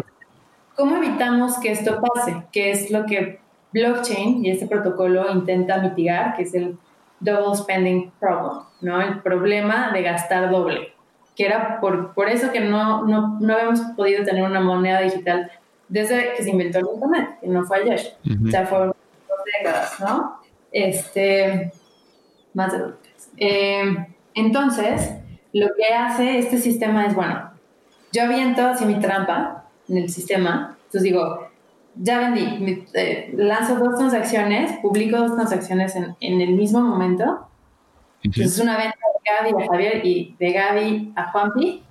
[0.75, 2.43] ¿Cómo evitamos que esto pase?
[2.51, 3.39] Que es lo que
[3.71, 6.77] blockchain y este protocolo intenta mitigar, que es el
[7.19, 9.01] double spending problem, ¿no?
[9.01, 10.93] El problema de gastar doble,
[11.35, 15.51] que era por, por eso que no, no, no habíamos podido tener una moneda digital
[15.87, 17.99] desde que se inventó el Internet, que no fue ayer.
[18.25, 18.47] Ujú.
[18.47, 20.39] O sea, fueron dos décadas, ¿no?
[20.71, 21.71] Este,
[22.53, 23.29] más de dos décadas.
[23.37, 25.15] Eh, entonces,
[25.51, 27.51] lo que hace este sistema es, bueno,
[28.11, 31.47] yo aviento hacia mi trampa en el sistema, entonces digo,
[31.95, 37.47] ya vendí, mi- eh, lanzo dos transacciones, publico dos transacciones en, en el mismo momento,
[38.23, 41.83] entonces es una venta de Gaby a Javier y de Gaby a Juanpi.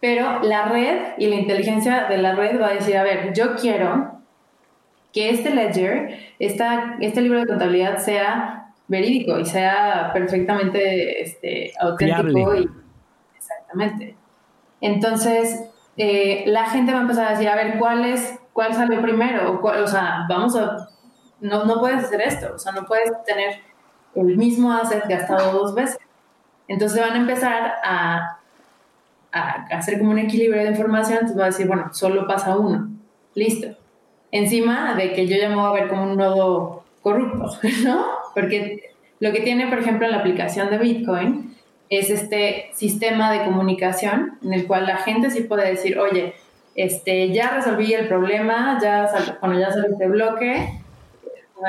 [0.00, 3.54] Pero la red y la inteligencia de la red va a decir, a ver, yo
[3.56, 4.20] quiero
[5.14, 12.54] que este ledger, esta, este libro de contabilidad sea verídico y sea perfectamente este, auténtico.
[12.54, 12.68] Y,
[13.36, 14.16] exactamente.
[14.82, 19.00] Entonces, eh, la gente va a empezar a decir, a ver, ¿cuál, es, cuál salió
[19.02, 19.52] primero?
[19.52, 20.88] O, cuál- o sea, vamos a...
[21.40, 23.60] No, no puedes hacer esto, o sea, no puedes tener
[24.14, 25.98] el mismo asset gastado dos veces.
[26.68, 28.38] Entonces van a empezar a,
[29.32, 32.88] a hacer como un equilibrio de información, entonces va a decir, bueno, solo pasa uno,
[33.34, 33.68] listo.
[34.30, 37.50] Encima de que yo ya me voy a ver como un nodo corrupto,
[37.84, 38.06] ¿no?
[38.34, 41.53] Porque lo que tiene, por ejemplo, la aplicación de Bitcoin
[41.88, 46.34] es este sistema de comunicación en el cual la gente sí puede decir, oye,
[46.74, 50.80] este, ya resolví el problema, ya, sal, bueno, ya este bloque,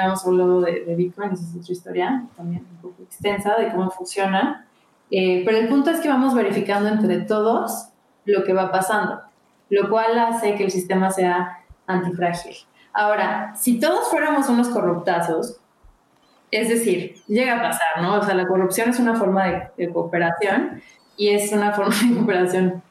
[0.03, 3.89] hemos hablado de, de, Bitcoin, esa es otra historia, también un poco extensa de cómo
[3.91, 4.65] funciona.
[5.11, 7.89] Eh, pero el punto es que vamos verificando entre todos
[8.25, 9.21] lo que va pasando,
[9.69, 12.55] lo cual hace que el sistema sea antifrágil.
[12.91, 15.59] Ahora, si todos fuéramos unos corruptazos,
[16.51, 18.15] es decir, llega a pasar, ¿no?
[18.15, 20.81] O sea, la corrupción es una forma de, cooperación
[21.17, 22.83] y es una forma de cooperación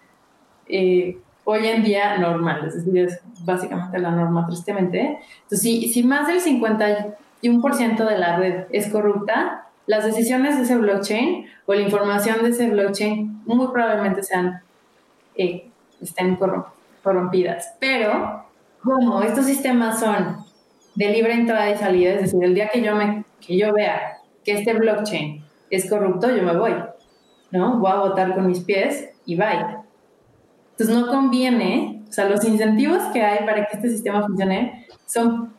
[0.68, 5.18] eh, hoy en día normal, es decir, es básicamente la norma, tristemente.
[5.42, 10.76] Entonces, si, si más del 51% de la red es corrupta, las decisiones de ese
[10.76, 14.62] blockchain o la información de ese blockchain muy probablemente sean,
[15.36, 15.68] eh,
[16.00, 16.38] estén
[17.02, 17.74] corrompidas.
[17.78, 18.46] Pero
[18.82, 20.43] como estos sistemas son
[20.94, 24.18] de libre entrada y salida, es decir, el día que yo, me, que yo vea
[24.44, 26.74] que este blockchain es corrupto, yo me voy,
[27.50, 27.78] ¿no?
[27.78, 29.78] Voy a votar con mis pies y bye.
[30.72, 35.52] Entonces no conviene, o sea, los incentivos que hay para que este sistema funcione son,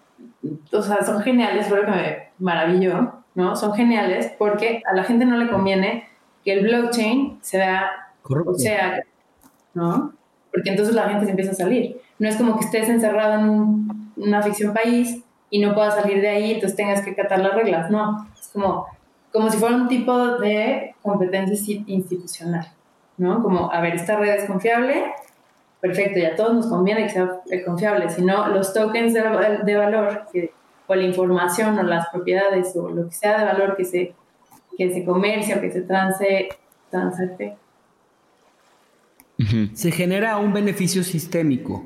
[0.72, 3.56] o sea, son geniales, fue lo que me maravilló, ¿no?
[3.56, 6.08] Son geniales porque a la gente no le conviene
[6.44, 7.90] que el blockchain sea,
[8.22, 8.52] Corrupto.
[8.52, 9.04] o sea,
[9.74, 10.14] ¿no?
[10.52, 12.00] Porque entonces la gente se empieza a salir.
[12.20, 16.22] No es como que estés encerrado en un, una ficción país y no puedas salir
[16.22, 18.28] de ahí, entonces tengas que acatar las reglas, no.
[18.40, 18.88] Es como,
[19.32, 22.72] como si fuera un tipo de competencia institucional.
[23.18, 23.42] ¿no?
[23.42, 25.14] Como, a ver, esta red es confiable,
[25.80, 29.22] perfecto, ya a todos nos conviene que sea confiable, si no, los tokens de,
[29.64, 30.52] de valor, que,
[30.88, 34.14] o la información, o las propiedades, o lo que sea de valor que se,
[34.78, 36.50] que se comercia, que se transe,
[36.90, 37.56] transacte.
[39.38, 39.76] Uh -huh.
[39.76, 41.84] Se genera un beneficio sistémico.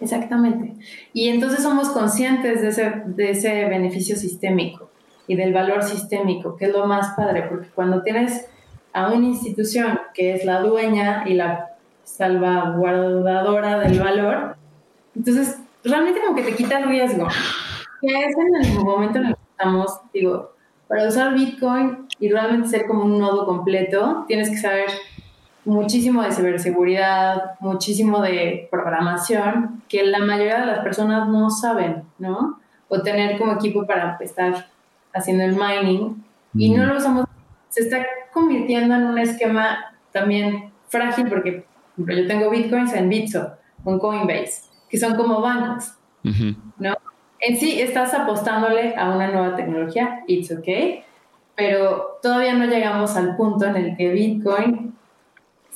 [0.00, 0.74] Exactamente.
[1.12, 4.90] Y entonces somos conscientes de ese, de ese beneficio sistémico
[5.26, 8.46] y del valor sistémico, que es lo más padre, porque cuando tienes
[8.92, 14.56] a una institución que es la dueña y la salvaguardadora del valor,
[15.14, 17.28] entonces realmente como que te quita el riesgo.
[18.00, 20.54] Que es en el momento en el que estamos, digo,
[20.88, 24.86] para usar Bitcoin y realmente ser como un nodo completo, tienes que saber
[25.64, 32.58] muchísimo de ciberseguridad, muchísimo de programación, que la mayoría de las personas no saben, ¿no?
[32.88, 34.66] O tener como equipo para estar
[35.12, 36.22] haciendo el mining
[36.54, 37.26] y no lo usamos.
[37.68, 41.64] Se está convirtiendo en un esquema también frágil porque,
[41.96, 43.52] por ejemplo, yo tengo bitcoins en Bitso,
[43.84, 45.94] con Coinbase, que son como bancos,
[46.24, 46.56] uh -huh.
[46.78, 46.96] ¿no?
[47.38, 51.04] En sí estás apostándole a una nueva tecnología, it's okay,
[51.54, 54.94] pero todavía no llegamos al punto en el que Bitcoin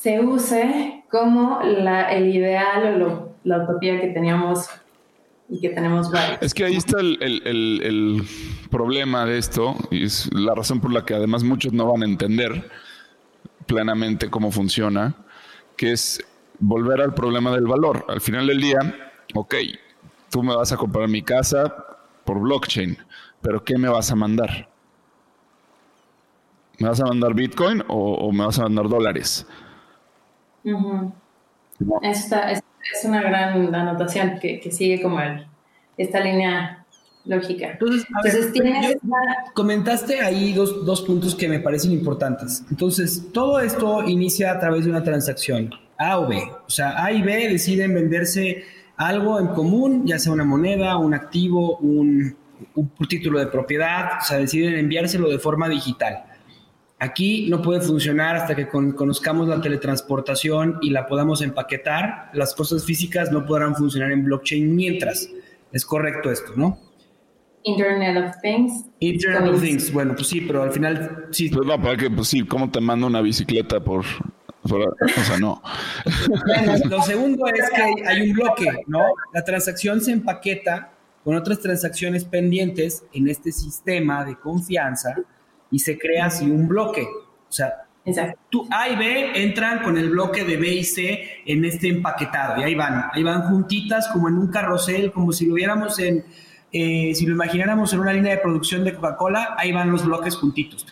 [0.05, 4.69] se use como la, el ideal o lo, la utopía que teníamos
[5.49, 6.43] y que tenemos varios.
[6.43, 8.23] Es que ahí está el, el, el, el,
[8.71, 12.05] problema de esto y es la razón por la que además muchos no van a
[12.05, 12.71] entender
[13.65, 15.15] plenamente cómo funciona,
[15.75, 16.23] que es
[16.59, 18.05] volver al problema del valor.
[18.07, 18.79] Al final del día,
[19.35, 19.55] ok,
[20.31, 21.75] tú me vas a comprar mi casa
[22.27, 22.99] por blockchain,
[23.41, 24.69] pero ¿qué me vas a mandar?
[26.79, 29.47] ¿Me vas a mandar Bitcoin o, me vas a mandar dólares?
[32.03, 32.63] Esta es,
[33.05, 35.19] una gran anotación que, sigue como
[35.97, 36.85] esta línea
[37.25, 37.73] lógica.
[37.73, 38.07] Entonces,
[39.55, 42.65] comentaste ahí dos, dos puntos que me parecen importantes.
[42.71, 46.43] Entonces, todo esto inicia a través de una transacción, A o B.
[46.67, 48.65] O sea, A y B deciden venderse
[48.97, 52.37] algo en común, ya sea una moneda, un activo, un,
[52.75, 56.25] un título de propiedad, o sea, deciden enviárselo de forma digital.
[56.99, 62.31] Aquí no puede funcionar hasta que conozcamos la teletransportación y la podamos empaquetar.
[62.33, 65.29] Las cosas físicas no podrán funcionar en blockchain mientras.
[65.73, 66.79] Es correcto esto, ¿no?
[67.65, 68.85] Internet of Things.
[69.01, 69.93] Internet of Things.
[69.93, 71.49] Bueno, pues sí, pero al final sí.
[71.49, 74.05] Pues no, para que, pues sí, ¿cómo te mando una bicicleta por,
[74.65, 74.69] o
[75.25, 75.63] sea, no.
[76.89, 79.03] lo segundo es que hay un bloque, ¿no?
[79.33, 80.93] La transacción se empaqueta
[81.23, 85.17] con otras transacciones pendientes en este sistema de confianza
[85.71, 87.03] y se crea así un bloque.
[87.49, 87.85] O sea,
[88.51, 92.61] Tú, A y B entran con el bloque de B y C en este empaquetado
[92.61, 96.23] y ahí van, ahí van juntitas como en un carrusel, como si lo viéramos en,
[96.71, 100.37] eh, si lo imagináramos en una línea de producción de Coca-Cola, ahí van los bloques
[100.37, 100.87] juntitos.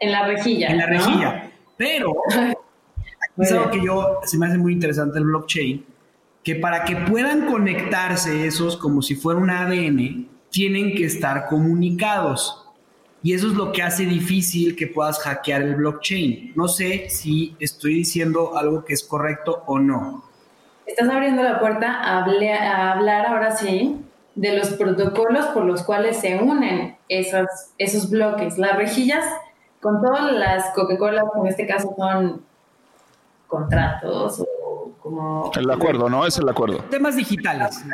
[0.00, 0.68] En la rejilla.
[0.68, 1.50] En la rejilla.
[1.76, 2.14] Pero
[3.38, 5.84] es algo que yo, se me hace muy interesante el blockchain,
[6.42, 12.59] que para que puedan conectarse esos como si fuera un ADN, tienen que estar comunicados.
[13.22, 16.52] Y eso es lo que hace difícil que puedas hackear el blockchain.
[16.56, 20.24] No sé si estoy diciendo algo que es correcto o no.
[20.86, 22.22] Estás abriendo la puerta a,
[22.92, 24.00] hablar ahora sí
[24.34, 27.46] de los protocolos por los cuales se unen esos,
[27.76, 28.56] esos bloques.
[28.56, 29.24] Las rejillas,
[29.80, 32.42] con todas las Coca-Cola, en este caso son
[33.46, 35.50] contratos o como...
[35.54, 36.26] El acuerdo, ¿no?
[36.26, 36.78] Es el acuerdo.
[36.90, 37.84] Temas digitales.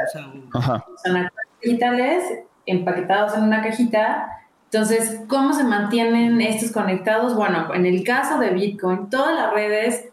[0.55, 0.85] Ajá.
[1.05, 1.29] Son
[1.61, 2.23] digitales
[2.65, 4.29] empaquetados en una cajita
[4.73, 7.37] entonces, ¿cómo se mantienen estos conectados?
[7.37, 10.09] Bueno, en el caso de Bitcoin, todas las redes,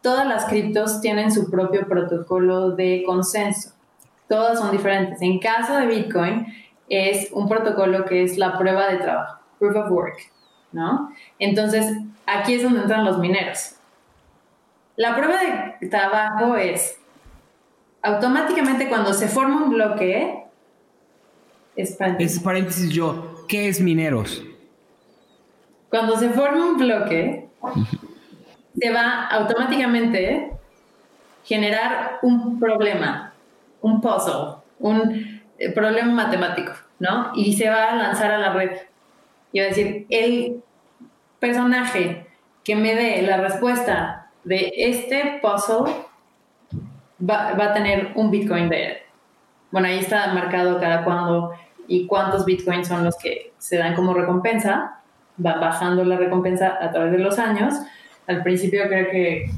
[0.00, 3.72] todas las criptos tienen su propio protocolo de consenso.
[4.28, 5.20] Todas son diferentes.
[5.22, 6.46] En caso de Bitcoin,
[6.88, 10.16] es un protocolo que es la prueba de trabajo, proof of work,
[10.70, 11.12] ¿no?
[11.40, 11.96] Entonces,
[12.26, 13.74] aquí es donde entran los mineros.
[14.94, 15.34] La prueba
[15.80, 16.96] de trabajo es
[18.02, 20.44] automáticamente cuando se forma un bloque,
[21.74, 21.98] es.
[22.18, 24.42] Es paréntesis yo ¿Qué es mineros?
[25.88, 27.48] Cuando se forma un bloque,
[28.78, 30.52] se va automáticamente
[31.44, 33.32] generar un problema,
[33.80, 37.30] un puzzle, un eh, problema matemático, ¿no?
[37.34, 38.70] Y se va a lanzar a la red.
[39.52, 40.62] Y va a decir, el
[41.38, 42.26] personaje
[42.64, 45.92] que me dé la respuesta de este puzzle
[47.20, 48.96] va, va a tener un Bitcoin de él.
[49.70, 51.52] Bueno, ahí está marcado cada cuando
[51.88, 55.00] y cuántos bitcoins son los que se dan como recompensa.
[55.44, 57.74] Va bajando la recompensa a través de los años.
[58.26, 59.50] Al principio creo que...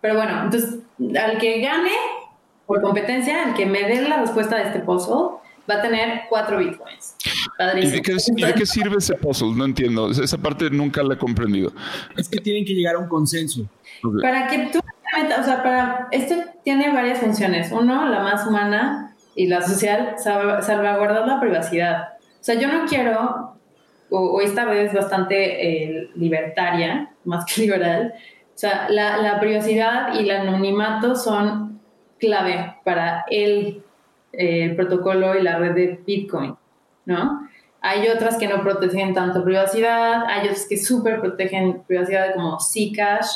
[0.00, 0.80] Pero bueno, entonces
[1.20, 1.92] al que gane
[2.66, 5.38] por competencia, el que me dé la respuesta de este puzzle,
[5.70, 7.16] va a tener cuatro bitcoins.
[7.76, 9.54] ¿Y de, qué, sirve ese puzzle?
[9.54, 10.10] No entiendo.
[10.10, 11.72] Esa parte nunca la he comprendido.
[12.16, 13.68] Es que tienen que llegar a un consenso.
[14.20, 16.34] Para que tú, o sea, para, esto
[16.64, 17.70] tiene varias funciones.
[17.72, 22.14] Uno, la más humana, y la social, salvaguardar la privacidad.
[22.40, 23.54] O sea, yo no quiero,
[24.10, 28.14] o, esta vez es bastante eh, libertaria, más que liberal,
[28.54, 31.80] o sea, la, la, privacidad y el anonimato son
[32.18, 33.82] clave para el,
[34.32, 36.54] el protocolo y la red de Bitcoin,
[37.06, 37.48] ¿no?
[37.80, 43.26] Hay otras que no protegen tanto privacidad, hay otras que súper protegen privacidad como Zcash,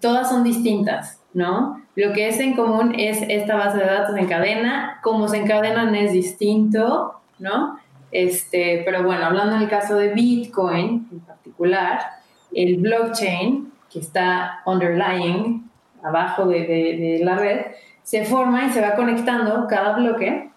[0.00, 1.82] todas son distintas, ¿no?
[1.96, 5.94] Lo que es en común es esta base de datos en cadena, cómo se encadenan
[5.94, 7.78] es distinto, ¿no?
[8.10, 12.00] Este, pero bueno, hablando en el caso de Bitcoin en particular,
[12.54, 15.68] el blockchain que está underlying,
[16.02, 17.66] abajo de, la red,
[18.02, 20.50] se forma y se va conectando cada bloque.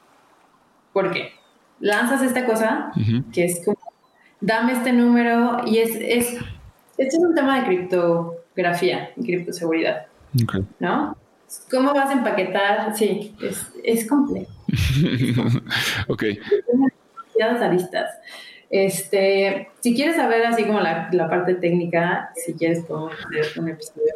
[0.93, 1.33] ¿Por qué?
[1.81, 2.93] Lanzas esta cosa,
[3.33, 3.77] que es como,
[4.39, 6.37] dame este número, y es, es,
[6.97, 10.08] este es un tema de criptografía y criptoseguridad.
[10.79, 11.17] ¿No?
[11.71, 12.95] ¿Cómo vas a empaquetar?
[12.95, 14.51] Sí, es, es complejo.
[16.07, 16.23] ok.
[16.71, 18.09] Demasiadas aristas.
[18.69, 23.69] Este, si quieres saber así como la, la, parte técnica, si quieres podemos hacer un
[23.69, 24.13] episodio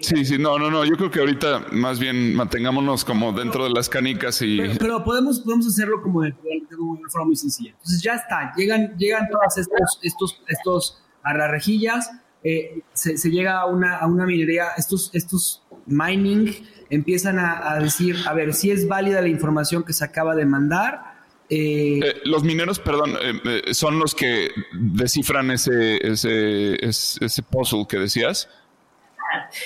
[0.00, 3.70] Sí, sí, no, no, no, yo creo que ahorita más bien mantengámonos como dentro de
[3.70, 4.60] las canicas y...
[4.78, 7.72] Pero, podemos, podemos hacerlo como de, de, una forma muy sencilla.
[7.72, 12.10] Entonces ya está, llegan, llegan todos estos, estos, estos a las rejillas,
[12.44, 16.52] eh, se, se, llega a una, a una minería, estos, estos mining,
[16.90, 20.44] empiezan a, a decir, a ver, si es válida la información que se acaba de
[20.44, 21.12] mandar.
[21.48, 27.42] Eh, Eh, los mineros, perdón, eh, eh, son los que descifran ese, ese, ese, ese
[27.42, 28.48] puzzle que decías.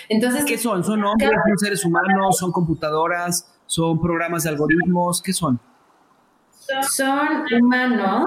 [0.09, 0.85] Entonces, ¿Qué son?
[0.85, 5.23] ¿Son hombres, son seres humanos, son computadoras, son programas de algoritmos?
[5.23, 5.59] ¿Qué son?
[6.91, 8.27] son humanos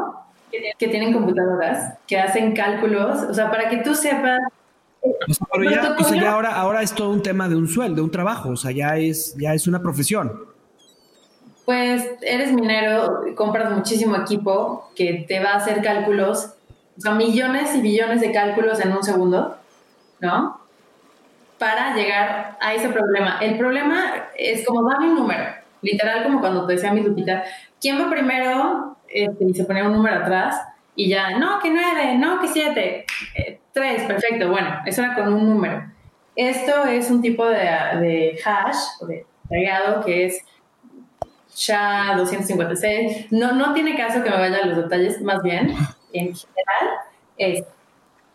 [0.77, 4.39] que tienen computadoras, que hacen cálculos, o sea, para que tú sepas,
[5.01, 7.67] O sea, pero ya, o sea, ya ahora, ahora es todo un tema de un
[7.67, 10.31] sueldo, un trabajo, o sea, ya es, ya es una profesión.
[11.65, 16.55] pues eres minero, compras muchísimo equipo que te va a hacer cálculos,
[16.97, 19.55] o sea, millones y billones de cálculos en un segundo,
[20.19, 20.59] ¿no?
[21.59, 23.37] Para llegar a ese problema.
[23.39, 25.43] El problema es como dame un número,
[25.83, 27.43] literal como cuando te decía mi Lupita,
[27.79, 28.97] ¿quién va primero?
[29.11, 30.61] Este, y se ponía un número atrás
[30.95, 33.05] y ya, no, que nueve, no, que siete,
[33.35, 35.83] eh, tres, perfecto, bueno, eso era con un número.
[36.35, 40.43] Esto es un tipo de, de hash, de tagado, que es
[41.55, 43.27] SHA-256.
[43.31, 45.69] No, no tiene caso que me vaya a los detalles, más bien,
[46.13, 46.99] en general,
[47.37, 47.63] es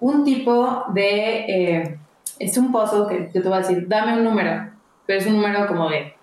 [0.01, 1.45] un tipo de...
[1.49, 1.99] eh,
[2.39, 4.70] es un puzzle que yo te voy a decir, dame un número,
[5.07, 6.14] pero es un número como de...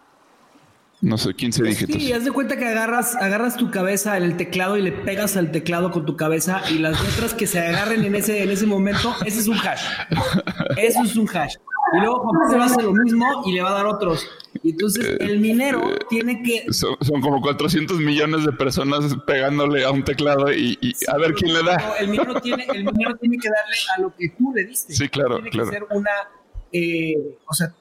[1.02, 1.96] No sé, 15 dígitos.
[1.96, 5.36] Sí, haz de cuenta que agarras, agarras tu cabeza en el teclado y le pegas
[5.36, 8.68] al teclado con tu cabeza y las letras que se agarren en ese, en ese
[8.68, 9.82] momento, ese es un hash.
[10.78, 11.56] Eso es un hash.
[11.94, 14.26] Y luego Juan Pablo hace lo mismo y le va a dar otros.
[14.64, 19.92] Y entonces el minero tiene que Son, son como 400 millones de personas pegándole a
[19.92, 21.78] un teclado y, y a ver quién le da.
[21.80, 24.94] No, el minero tiene, el minero tiene que darle a lo que tú le diste.
[24.94, 25.70] Sí, claro, Tiene claro.
[25.70, 26.12] que ser una,
[26.72, 27.16] eh,
[27.48, 27.74] o sea,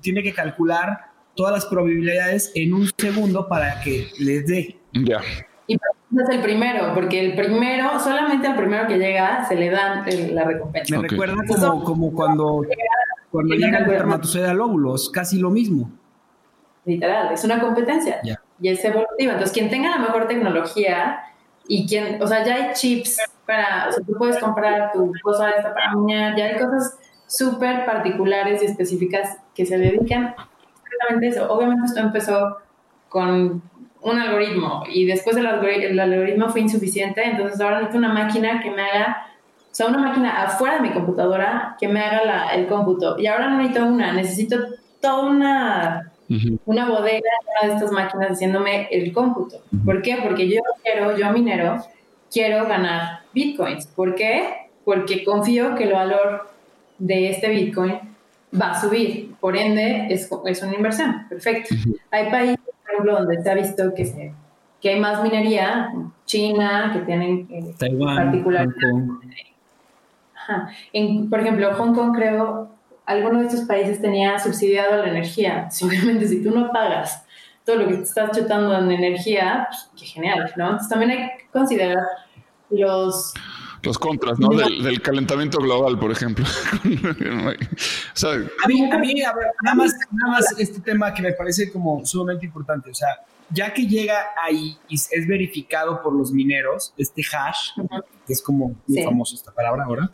[0.00, 4.78] tiene que calcular todas las probabilidades en un segundo para que les dé.
[4.92, 5.20] Ya.
[5.68, 10.08] Y es el primero, porque el primero, solamente al primero que llega se le dan
[10.08, 10.98] el- la recompensa.
[11.00, 12.62] Me recuerda como, como cuando,
[13.30, 15.90] cuando Llega el espermatozoide al óvulo, es casi lo mismo.
[16.84, 18.20] Literal, es una competencia.
[18.22, 18.40] Ya.
[18.60, 19.32] Y es evolutiva.
[19.32, 21.18] Entonces, quien tenga la mejor tecnología
[21.68, 25.50] y quien, o sea, ya hay chips para, o sea, tú puedes comprar tu cosa
[25.50, 25.92] esta para
[26.36, 30.34] ya hay cosas súper particulares y específicas que se dedican
[31.22, 31.50] eso.
[31.52, 32.58] Obviamente esto empezó
[33.08, 33.62] con
[34.02, 38.60] un algoritmo y después el, algori- el algoritmo fue insuficiente, entonces ahora necesito una máquina
[38.62, 39.26] que me haga,
[39.70, 43.18] o sea, una máquina afuera de mi computadora que me haga la- el cómputo.
[43.18, 44.56] Y ahora no necesito una, necesito
[45.00, 46.12] toda una
[46.64, 47.20] una bodega
[47.62, 49.58] una de estas máquinas haciéndome el cómputo.
[49.84, 50.18] ¿Por qué?
[50.22, 51.76] Porque yo quiero, yo minero,
[52.32, 53.86] quiero ganar bitcoins.
[53.86, 54.68] ¿Por qué?
[54.84, 56.48] Porque confío que el valor
[56.98, 58.00] de este bitcoin
[58.52, 59.34] va a subir.
[59.40, 61.26] Por ende, es, es una inversión.
[61.28, 61.74] Perfecto.
[62.10, 64.32] Hay países, por ejemplo, donde se ha visto que, se,
[64.80, 65.92] que hay más minería,
[66.24, 68.68] China, que tienen eh, Taiwán, particular.
[70.34, 70.68] Ajá.
[70.92, 72.70] En, por ejemplo, Hong Kong creo,
[73.04, 75.70] alguno de estos países tenía subsidiado la energía.
[75.70, 77.24] Simplemente si tú no pagas
[77.64, 80.66] todo lo que te estás chutando en energía, pues, qué genial, ¿no?
[80.66, 82.04] Entonces también hay que considerar
[82.70, 83.34] los...
[83.82, 84.48] Los contras, ¿no?
[84.48, 86.44] Del, del calentamiento global, por ejemplo.
[86.84, 87.52] o
[88.14, 88.30] sea,
[88.64, 91.70] A mí, a mí, a ver, nada más, nada más este tema que me parece
[91.70, 92.90] como sumamente importante.
[92.90, 93.08] O sea,
[93.50, 97.70] ya que llega ahí y es verificado por los mineros, este hash,
[98.26, 99.04] que es como muy Sí.
[99.04, 100.10] famoso esta palabra ahora,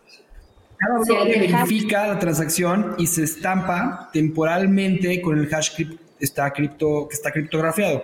[0.78, 1.68] cada Sí, bloque el hash.
[1.68, 7.30] verifica la transacción y se estampa temporalmente con el hash crip- está cripto, que está
[7.32, 8.02] criptografiado.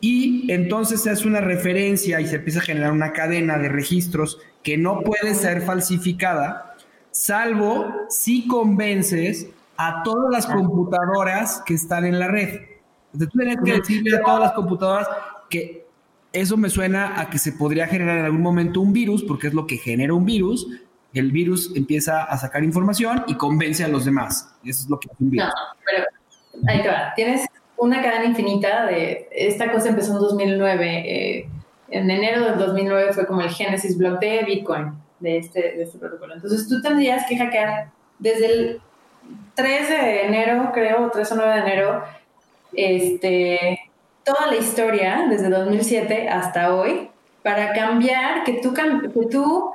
[0.00, 4.38] Y entonces se hace una referencia y se empieza a generar una cadena de registros
[4.62, 6.76] que no puede ser falsificada,
[7.10, 12.60] salvo si convences a todas las computadoras que están en la red.
[13.12, 15.08] Entonces tú tienes que decirle a todas las computadoras
[15.48, 15.86] que
[16.32, 19.54] eso me suena a que se podría generar en algún momento un virus, porque es
[19.54, 20.66] lo que genera un virus.
[21.14, 24.54] El virus empieza a sacar información y convence a los demás.
[24.62, 25.48] Eso es lo que hace un virus.
[25.48, 25.54] No,
[25.84, 26.04] pero
[26.68, 27.14] ahí te va.
[27.16, 27.46] Tienes
[27.78, 29.28] una cadena infinita de...
[29.32, 31.38] Esta cosa empezó en 2009.
[31.38, 31.48] eh,
[31.90, 35.98] en enero del 2009 fue como el Genesis block de Bitcoin, de este, de este
[35.98, 36.34] protocolo.
[36.34, 38.80] Entonces tú tendrías que hackear desde el
[39.54, 42.02] 3 de enero, creo, 3 o 9 de enero,
[42.72, 43.80] este,
[44.24, 47.08] toda la historia desde 2007 hasta hoy
[47.42, 49.70] para cambiar que tú, que tú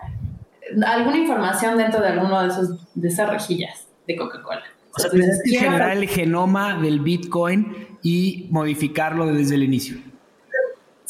[0.85, 4.63] alguna información dentro de alguno de esos de esas rejillas de Coca-Cola.
[4.95, 9.97] O sea, Entonces, tienes que generar el genoma del Bitcoin y modificarlo desde el inicio.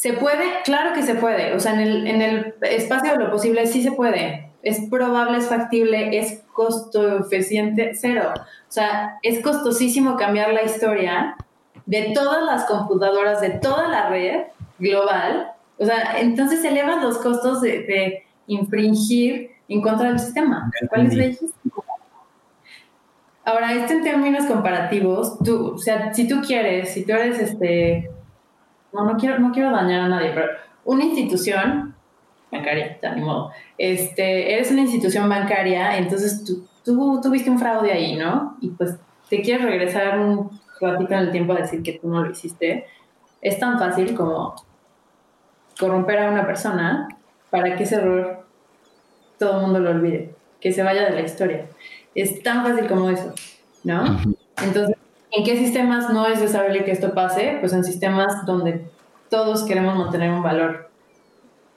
[0.04, 0.44] ¿Se puede?
[0.64, 1.54] Claro que se puede.
[1.54, 4.50] O sea, en el, en el espacio de lo posible sí se puede.
[4.62, 8.34] Es probable, es factible, es costo eficiente, cero.
[8.36, 11.36] O sea, es costosísimo cambiar la historia
[11.86, 14.42] de todas las computadoras, de toda la red
[14.78, 15.52] global.
[15.78, 20.70] O sea, entonces se elevan los costos de, de infringir en contra del sistema.
[20.90, 21.58] ¿Cuál es la dijiste?
[23.46, 28.10] Ahora, esto en términos comparativos, tú, o sea, si tú quieres, si tú eres este,
[28.94, 30.46] no, no quiero, no quiero dañar a nadie, pero
[30.84, 31.94] una institución
[32.50, 38.16] bancaria, de modo, este, eres una institución bancaria, entonces tú, tú tuviste un fraude ahí,
[38.16, 38.56] ¿no?
[38.60, 38.96] Y pues
[39.28, 42.86] te quieres regresar un ratito en el tiempo a decir que tú no lo hiciste,
[43.40, 44.54] es tan fácil como
[45.78, 47.08] corromper a una persona
[47.50, 48.46] para que ese error
[49.38, 51.66] todo el mundo lo olvide, que se vaya de la historia.
[52.14, 53.34] Es tan fácil como eso,
[53.82, 54.04] ¿no?
[54.62, 54.96] Entonces,
[55.36, 57.58] ¿en qué sistemas no es deseable que esto pase?
[57.60, 58.86] Pues en sistemas donde
[59.28, 60.90] todos queremos mantener un valor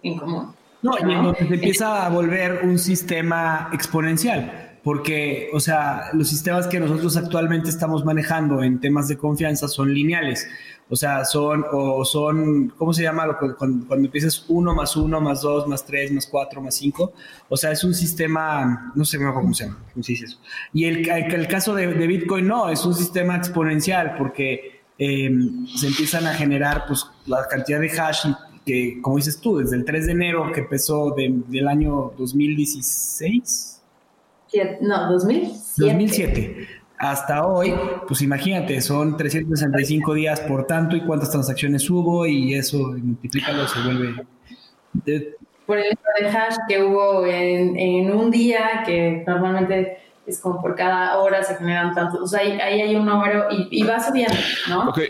[0.04, 0.54] en común.
[0.82, 6.30] No, y en donde se empieza a volver un sistema exponencial porque, o sea, los
[6.30, 10.48] sistemas que nosotros actualmente estamos manejando en temas de confianza son lineales.
[10.90, 13.38] O sea, son, o son, ¿cómo se llama?
[13.38, 17.12] Cuando, cuando empiezas 1 más 1 más 2 más 3 más 4 más 5.
[17.50, 20.40] O sea, es un sistema, no sé cómo se llama, ¿cómo se dice eso?
[20.72, 25.30] Y el, el, caso de, Bitcoin no, es un sistema exponencial porque eh,
[25.76, 28.26] se empiezan a generar pues, la cantidad de hash
[28.66, 33.74] que, como dices tú, desde el 3 de enero que empezó de, del año 2016
[34.82, 35.92] no, 2007.
[35.92, 36.68] 2007.
[37.00, 37.76] Hasta hoy,
[38.08, 43.80] pues imagínate, son 365 días por tanto y cuántas transacciones hubo y eso multiplícalo, se
[43.82, 44.26] vuelve...
[45.68, 51.18] Por el de hash que hubo en, un día, que normalmente es como por cada
[51.20, 54.34] hora se generan tantos, o sea, ahí, hay un número y, va subiendo,
[54.70, 54.90] ¿no?
[54.90, 55.10] Okay.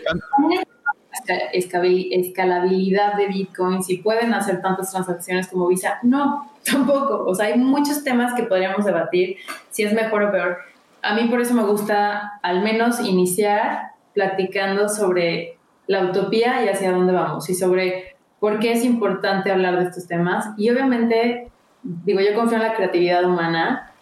[1.52, 7.24] Escalabilidad de Bitcoin, si pueden hacer tantas transacciones como Visa, no, tampoco.
[7.24, 9.36] O sea, hay muchos temas que podríamos debatir
[9.70, 10.58] si es mejor o peor.
[11.02, 16.92] A mí por eso me gusta al menos iniciar platicando sobre la utopía y hacia
[16.92, 20.48] dónde vamos y sobre por qué es importante hablar de estos temas.
[20.56, 21.50] Y obviamente,
[21.82, 23.92] digo, yo confío en la creatividad humana.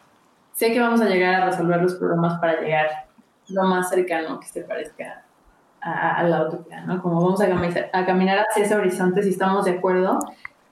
[0.53, 2.87] Sé que vamos a llegar a resolver los problemas para llegar
[3.49, 5.23] lo más cercano que se parezca
[5.81, 7.01] a, la utopía, ¿no?
[7.01, 10.19] Como vamos a caminar, a caminar hacia ese horizonte si estamos de acuerdo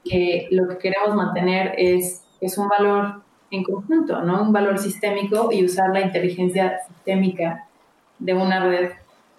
[0.05, 4.43] que lo que queremos mantener es, es un valor en conjunto, ¿no?
[4.43, 7.67] Un valor sistémico y usar la inteligencia sistémica
[8.19, 8.91] de una red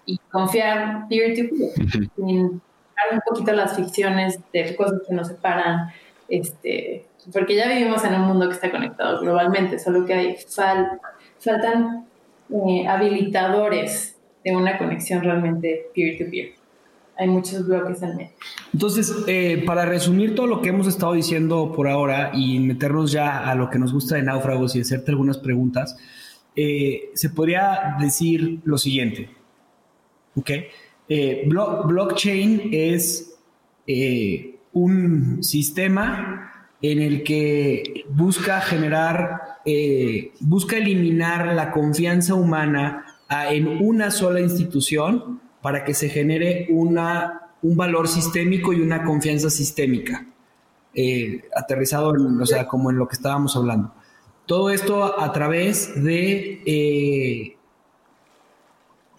[0.04, 2.60] y confiar peer-to-peer, sin
[2.96, 5.90] dar un poquito las ficciones de cosas que nos separan,
[6.28, 10.36] este, porque ya vivimos en un mundo que está conectado globalmente, solo que hay
[11.38, 12.06] faltan
[12.50, 16.46] eh, habilitadores de una conexión realmente peer-to-peer.
[16.46, 16.55] -peer
[17.18, 18.30] hay muchos bloques en medio.
[18.72, 23.48] Entonces, eh, para resumir todo lo que hemos estado diciendo por ahora y meternos ya
[23.48, 25.96] a lo que nos gusta de náufragos y hacerte algunas preguntas,
[26.54, 29.30] eh, se podría decir lo siguiente.
[30.34, 30.50] ¿Ok?
[31.08, 33.32] Eh, blockchain es
[34.72, 39.40] un sistema en el que busca generar,
[40.40, 47.76] busca eliminar la confianza humana en una sola institución para que se genere una, un
[47.76, 50.24] valor sistémico y una confianza sistémica,
[50.94, 53.92] eh, aterrizado en, o sea, como en lo que estábamos hablando.
[54.46, 57.56] Todo esto a través de eh,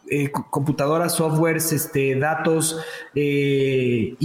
[0.10, 2.80] eh, computadoras, softwares, este, datos
[3.14, 4.18] y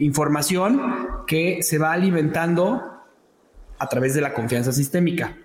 [0.00, 0.82] información
[1.28, 2.82] que se va alimentando
[3.78, 5.38] a través de la confianza sistémica.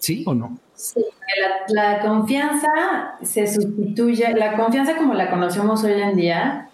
[0.00, 0.58] ¿Sí o no?
[0.74, 1.04] Sí,
[1.68, 6.68] la, confianza se sustituye, la confianza como la conocemos hoy en día,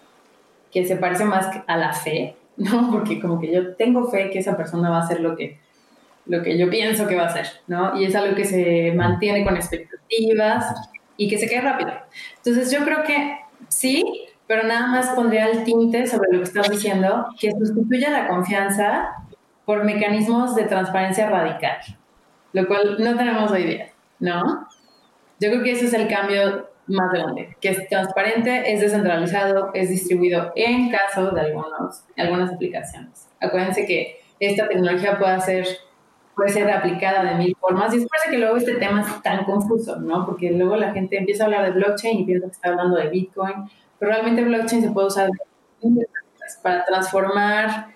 [0.71, 2.91] que se parece más a la fe, ¿no?
[2.91, 5.59] Porque como que yo tengo fe que esa persona va a hacer lo que,
[6.25, 7.99] lo que yo pienso que va a hacer, ¿no?
[7.99, 11.91] Y es algo que se mantiene con expectativas y que se quede rápido.
[12.37, 16.69] Entonces yo creo que sí, pero nada más pondría el tinte sobre lo que estás
[16.69, 19.15] diciendo, que sustituye la confianza
[19.65, 21.77] por mecanismos de transparencia radical
[22.53, 24.67] lo cual no tenemos hoy día, ¿no?
[25.39, 29.89] Yo creo que ese es el cambio más grande, que es transparente, es descentralizado, es
[29.89, 33.29] distribuido en caso de algunos, algunas aplicaciones.
[33.39, 35.67] Acuérdense que esta tecnología puede ser,
[36.35, 39.21] puede ser aplicada de mil formas y es por eso que luego este tema es
[39.21, 40.25] tan confuso, ¿no?
[40.25, 43.09] Porque luego la gente empieza a hablar de blockchain y piensa que está hablando de
[43.09, 43.69] Bitcoin,
[43.99, 45.29] pero realmente blockchain se puede usar
[46.63, 47.87] para transformar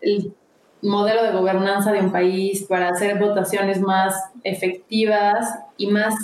[0.00, 0.32] el
[0.82, 4.14] modelo de gobernanza de un país, para hacer votaciones más
[4.44, 6.14] efectivas y más,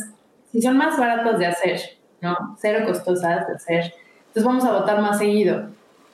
[0.50, 1.80] si son más baratas de hacer,
[2.20, 2.56] ¿no?
[2.58, 3.94] Cero costosas de hacer.
[4.28, 5.68] Entonces vamos a votar más seguido.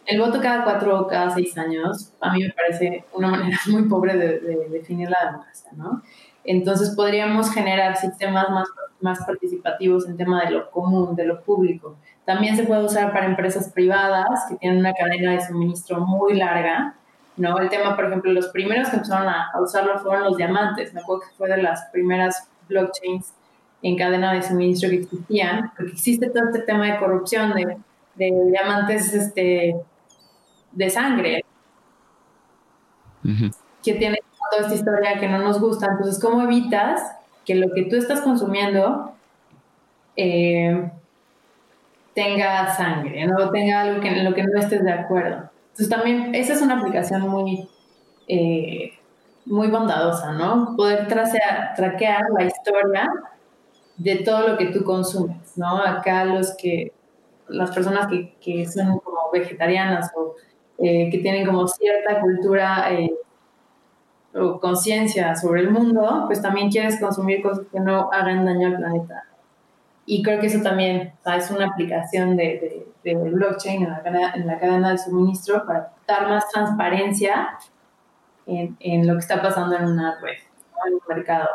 [0.07, 3.83] El voto cada cuatro o cada seis años, a mí me parece una manera muy
[3.89, 6.03] pobre de, definir la democracia, ¿no?
[6.43, 8.67] Entonces podríamos generar sistemas más,
[9.01, 11.97] más participativos en tema de lo común, de lo público.
[12.25, 16.97] También se puede usar para empresas privadas que tienen una cadena de suministro muy larga
[17.41, 17.59] ¿no?
[17.59, 20.93] El tema, por ejemplo, los primeros que empezaron a, usarlo fueron los diamantes.
[20.93, 23.33] Me acuerdo que fue de las primeras blockchains
[23.83, 27.79] en cadena de suministro que existían, porque existe todo este tema de corrupción, de,
[28.17, 29.75] de diamantes este,
[30.73, 31.45] de sangre,
[33.83, 34.19] que tiene
[34.51, 35.87] toda esta historia que no nos gusta.
[35.87, 37.01] Entonces, ¿cómo evitas
[37.47, 39.15] que lo que tú estás consumiendo
[40.17, 40.91] eh,
[42.15, 45.51] tenga sangre, no tenga algo que, en lo que no estés de acuerdo?
[45.81, 47.67] Entonces, también esa es una aplicación muy...
[48.29, 48.93] Eh,
[49.47, 50.77] muy bondadosa, ¿no?
[50.77, 53.11] Poder tracear, traquear la historia
[53.97, 55.79] de todo lo que tú consumes, ¿no?
[55.79, 56.93] Acá los que,
[57.49, 60.37] las personas que, que son como vegetarianas o
[60.79, 63.15] eh, que tienen como cierta cultura eh,
[64.35, 68.77] o conciencia sobre el mundo, pues también quieres consumir cosas que no hagan daño al
[68.77, 69.25] planeta.
[70.05, 74.33] Y creo que eso también es una aplicación de, de, de blockchain en la, cadena,
[74.35, 77.59] en la cadena de suministro para dar más transparencia
[78.47, 80.39] en, en lo que está pasando en una red,
[80.87, 81.49] en un mercado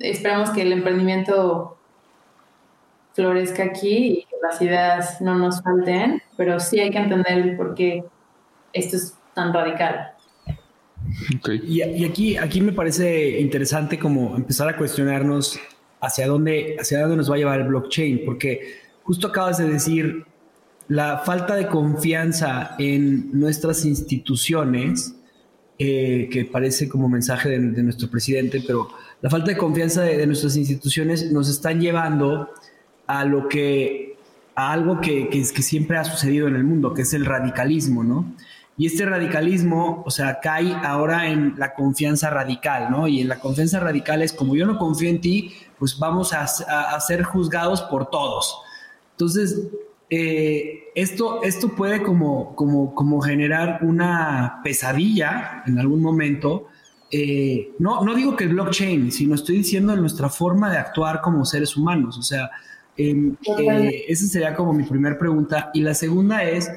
[0.00, 1.76] esperamos que el emprendimiento
[3.14, 7.74] florezca aquí y que las ideas no nos falten, pero sí hay que entender por
[7.74, 8.04] qué
[8.72, 10.12] esto es tan radical.
[11.38, 11.60] Okay.
[11.64, 15.58] Y, y, aquí, aquí me parece interesante como empezar a cuestionarnos
[16.00, 20.26] hacia dónde, hacia dónde nos va a llevar el blockchain, porque justo acabas de decir
[20.86, 25.14] la falta de confianza en nuestras instituciones,
[25.78, 28.90] eh, que parece como mensaje de, nuestro presidente, pero
[29.22, 32.50] la falta de confianza de, nuestras instituciones nos están llevando
[33.06, 34.18] a lo que
[34.54, 38.04] a algo que, que, que, siempre ha sucedido en el mundo, que es el radicalismo,
[38.04, 38.34] ¿no?
[38.76, 43.08] Y este radicalismo, o sea, cae ahora en la confianza radical, ¿no?
[43.08, 46.42] Y en la confianza radical es como yo no confío en ti, pues vamos a,
[46.42, 48.64] a ser juzgados por todos.
[49.18, 49.68] Entonces,
[50.10, 56.68] eh, esto, esto puede como, como, como generar una pesadilla en algún momento
[57.10, 61.20] eh, no, no digo que el blockchain, sino estoy diciendo en nuestra forma de actuar
[61.20, 62.18] como seres humanos.
[62.18, 62.50] O sea,
[62.96, 65.70] eh, eh, esa sería como mi primera pregunta.
[65.72, 66.70] Y la segunda es,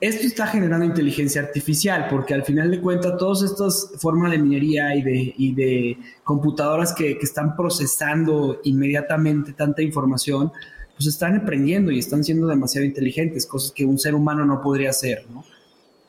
[0.00, 4.94] esto está generando inteligencia artificial, porque al final de cuentas, todas estas formas de minería
[4.94, 10.52] y de, y de computadoras que, que, están procesando inmediatamente tanta información,
[11.00, 14.90] pues están aprendiendo y están siendo demasiado inteligentes, cosas que un ser humano no podría
[14.90, 15.46] hacer, ¿no?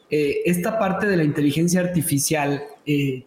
[0.09, 3.23] Eh, esta parte de la inteligencia artificial eh,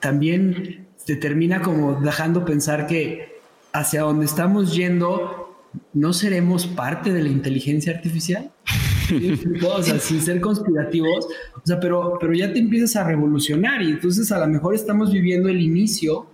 [0.00, 3.38] también te termina como dejando pensar que
[3.72, 5.56] hacia donde estamos yendo
[5.92, 8.50] no seremos parte de la inteligencia artificial.
[9.64, 13.90] o sea, sin ser conspirativos, o sea, pero, pero ya te empiezas a revolucionar y
[13.90, 16.26] entonces a lo mejor estamos viviendo el inicio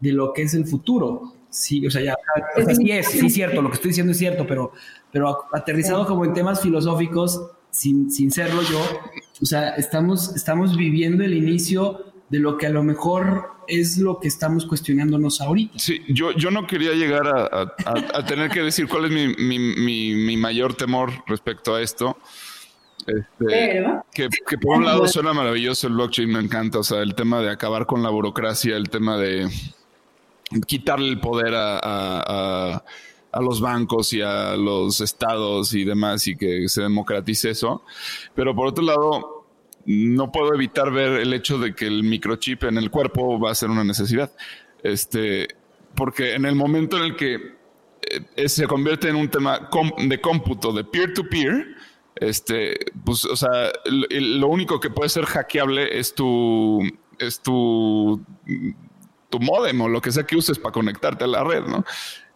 [0.00, 1.37] de lo que es el futuro.
[1.50, 2.14] Sí, o sea, ya,
[2.56, 4.72] o sea, sí es, sí es cierto, lo que estoy diciendo es cierto, pero,
[5.10, 8.80] pero aterrizado como en temas filosóficos, sin, sin serlo yo,
[9.40, 14.18] o sea, estamos, estamos viviendo el inicio de lo que a lo mejor es lo
[14.18, 15.78] que estamos cuestionándonos ahorita.
[15.78, 19.28] Sí, yo, yo no quería llegar a, a, a tener que decir cuál es mi,
[19.42, 22.18] mi, mi, mi, mayor temor respecto a esto.
[23.06, 27.14] Este, que, que, por un lado suena maravilloso el blockchain, me encanta, o sea, el
[27.14, 29.48] tema de acabar con la burocracia, el tema de
[30.66, 32.82] quitarle el poder a
[33.32, 37.82] a los bancos y a los estados y demás y que se democratice eso.
[38.34, 39.46] Pero por otro lado,
[39.86, 43.54] no puedo evitar ver el hecho de que el microchip en el cuerpo va a
[43.54, 44.32] ser una necesidad.
[44.82, 45.48] Este,
[45.94, 47.56] porque en el momento en el que
[48.36, 49.68] eh, se convierte en un tema
[49.98, 51.76] de cómputo de peer-to-peer,
[52.16, 56.80] este, pues, o sea, lo único que puede ser hackeable es tu,
[57.18, 58.20] es tu,
[59.30, 61.84] tu modem o lo que sea que uses para conectarte a la red, ¿no?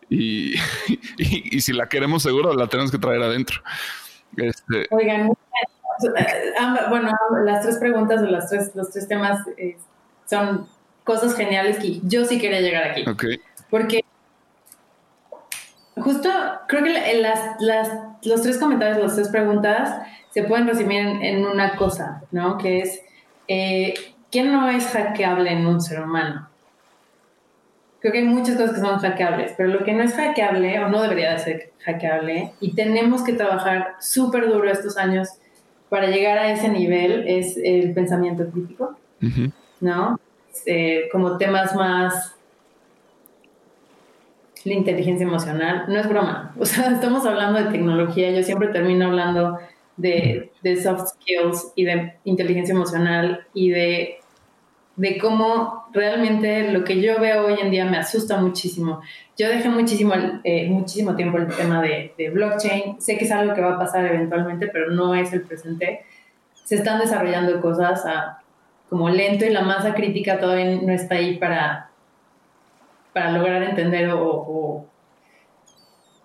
[0.09, 0.55] Y,
[1.19, 3.63] y, y, si la queremos seguro, la tenemos que traer adentro.
[4.37, 4.87] Este...
[4.91, 5.33] Oigan,
[6.89, 7.13] bueno,
[7.45, 9.77] las tres preguntas o las tres, los tres temas eh,
[10.29, 10.67] son
[11.05, 13.09] cosas geniales que yo sí quería llegar aquí.
[13.09, 13.41] Okay.
[13.71, 14.05] Porque
[15.97, 16.29] justo
[16.69, 17.91] creo que las, las,
[18.23, 22.59] los tres comentarios, las tres preguntas se pueden resumir en, en una cosa, ¿no?
[22.59, 23.01] Que es,
[23.49, 23.95] eh,
[24.31, 26.49] ¿quién no es hackeable en un ser humano?
[28.03, 30.89] Creo que hay muchas cosas que son hackeables, pero lo que no es hackeable o
[30.89, 35.29] no debería de ser hackeable y tenemos que trabajar súper duro estos años
[35.89, 39.53] para llegar a ese nivel es el pensamiento crítico, uh -huh.
[39.81, 40.19] ¿no?
[40.67, 42.35] Eh, como temas más
[44.65, 49.07] la inteligencia emocional, no es broma, o sea, estamos hablando de tecnología, yo siempre termino
[49.07, 49.59] hablando
[49.97, 54.22] de, de soft skills y de inteligencia emocional y de
[54.97, 59.01] de cómo realmente lo que yo veo hoy en día me asusta muchísimo.
[59.37, 60.15] Yo dejé muchísimo,
[60.45, 63.01] eh, muchísimo tiempo el tema de, blockchain.
[63.01, 66.05] Sé que es algo que va a pasar eventualmente, pero no es el presente.
[66.65, 68.05] Se están desarrollando cosas
[68.89, 71.91] como lento y la masa crítica todavía no está ahí para,
[73.15, 74.87] para lograr entender o, o,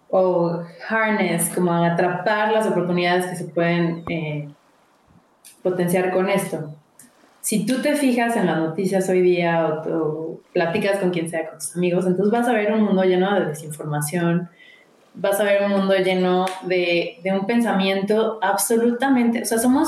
[0.09, 4.49] o, harness, como atrapar las oportunidades que se pueden eh,
[5.63, 6.75] potenciar con esto.
[7.41, 11.59] Si tú te fijas en las noticias hoy día o, platicas con quien sea, con
[11.59, 14.49] tus amigos, entonces vas a ver un mundo lleno de desinformación,
[15.13, 19.87] vas a ver un mundo lleno de, de un pensamiento absolutamente, o sea, somos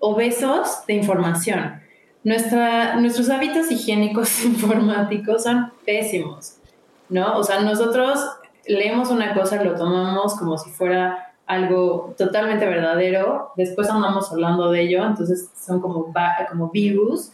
[0.00, 1.80] obesos de información.
[2.24, 6.56] Nuestra, nuestros hábitos higiénicos informáticos son pésimos,
[7.08, 7.36] ¿no?
[7.38, 8.18] O sea, nosotros
[8.66, 14.82] leemos una cosa, lo tomamos como si fuera algo totalmente verdadero, después andamos hablando de
[14.82, 16.12] ello, entonces son como,
[16.50, 17.32] como virus,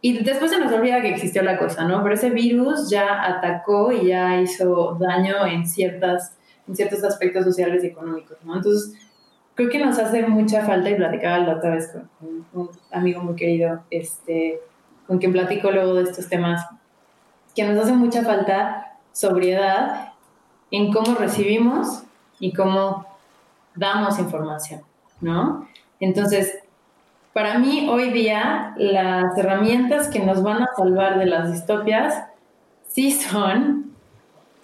[0.00, 2.02] y después se nos olvida que existió la cosa, ¿no?
[2.02, 6.36] Pero ese virus ya atacó y ya hizo daño en, ciertas,
[6.68, 8.56] en ciertos aspectos sociales y económicos, ¿no?
[8.56, 8.94] Entonces,
[9.54, 13.34] creo que nos hace mucha falta, y platicaba la otra vez con un amigo muy
[13.34, 14.60] querido, este,
[15.08, 16.64] con quien platico luego de estos temas,
[17.56, 20.12] que nos hace mucha falta sobriedad
[20.70, 22.04] en cómo recibimos
[22.38, 23.04] y cómo
[23.78, 24.82] damos información,
[25.20, 25.68] ¿no?
[26.00, 26.58] Entonces,
[27.32, 32.24] para mí hoy día las herramientas que nos van a salvar de las distopias
[32.88, 33.92] sí son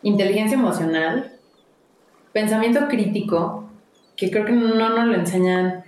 [0.03, 1.33] inteligencia emocional,
[2.33, 3.69] pensamiento crítico,
[4.17, 5.85] que creo que no nos lo enseñan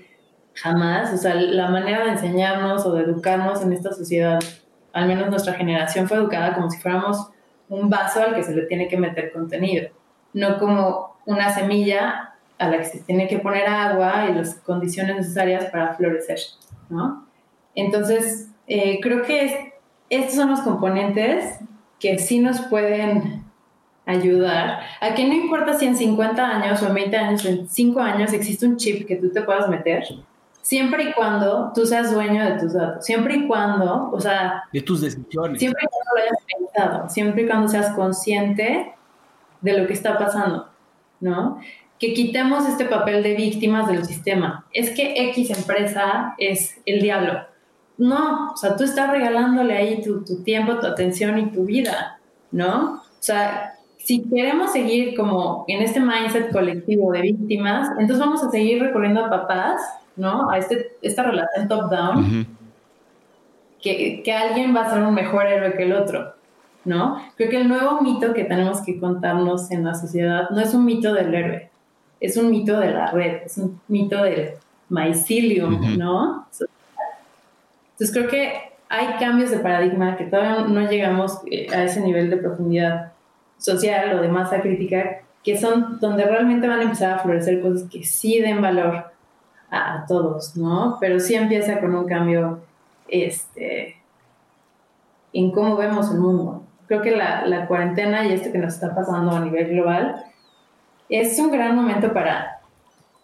[0.55, 4.39] jamás, o sea, la manera de enseñarnos o de educarnos en esta sociedad,
[4.93, 7.31] al menos nuestra generación fue educada como si fuéramos
[7.69, 9.91] un vaso al que se le tiene que meter contenido,
[10.33, 15.17] no como una semilla a la que se tiene que poner agua y las condiciones
[15.17, 16.39] necesarias para florecer,
[16.89, 17.27] ¿no?
[17.75, 19.75] Entonces, eh, creo que
[20.09, 21.59] estos son los componentes
[22.01, 23.45] que sí nos pueden
[24.07, 27.69] ayudar a que no importa si en 50 años o en 20 años o en
[27.69, 30.05] 5 años existe un chip que tú te puedas meter,
[30.63, 34.65] siempre y cuando tú seas dueño de tus datos, siempre y cuando, o sea...
[34.73, 35.59] De tus decisiones.
[35.59, 38.95] Siempre y cuando lo hayas pensado, siempre y cuando seas consciente
[39.61, 40.69] de lo que está pasando,
[41.21, 41.61] ¿no?
[41.99, 44.67] Que quitemos este papel de víctimas del sistema.
[44.73, 47.41] Es que X empresa es el diablo.
[47.99, 52.19] No, o sea, tú estás regalándole ahí tu, tiempo, tu atención y tu vida,
[52.51, 52.97] ¿no?
[52.97, 58.51] O sea, si queremos seguir como en este mindset colectivo de víctimas, entonces vamos a
[58.51, 59.81] seguir recorriendo a papás,
[60.15, 60.51] ¿no?
[60.51, 62.47] A este, esta relación top-down,
[63.81, 66.35] que, que alguien va a ser un mejor héroe que el otro,
[66.85, 67.19] ¿no?
[67.37, 70.85] Creo que el nuevo mito que tenemos que contarnos en la sociedad no es un
[70.85, 71.71] mito del héroe,
[72.21, 74.53] es un mito de la red, es un mito del
[74.89, 76.47] mycelium, ¿no?
[77.93, 78.53] Entonces creo que
[78.89, 83.13] hay cambios de paradigma que todavía no llegamos eh, a ese nivel de profundidad
[83.59, 87.89] social o de masa crítica, que son donde realmente van a empezar a florecer cosas
[87.89, 89.13] que sí den valor
[89.71, 90.99] a, todos, ¿no?
[91.01, 92.61] Pero sí empieza con un cambio
[93.09, 93.97] este,
[95.33, 96.63] en cómo vemos el mundo.
[96.87, 100.25] Creo que la, la cuarentena y esto que nos está pasando a nivel global
[101.09, 102.61] es un gran momento para,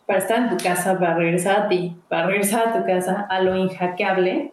[0.06, 3.40] para estar en tu casa, para regresar a ti, para regresar a tu casa, a
[3.40, 4.52] lo inhackeable,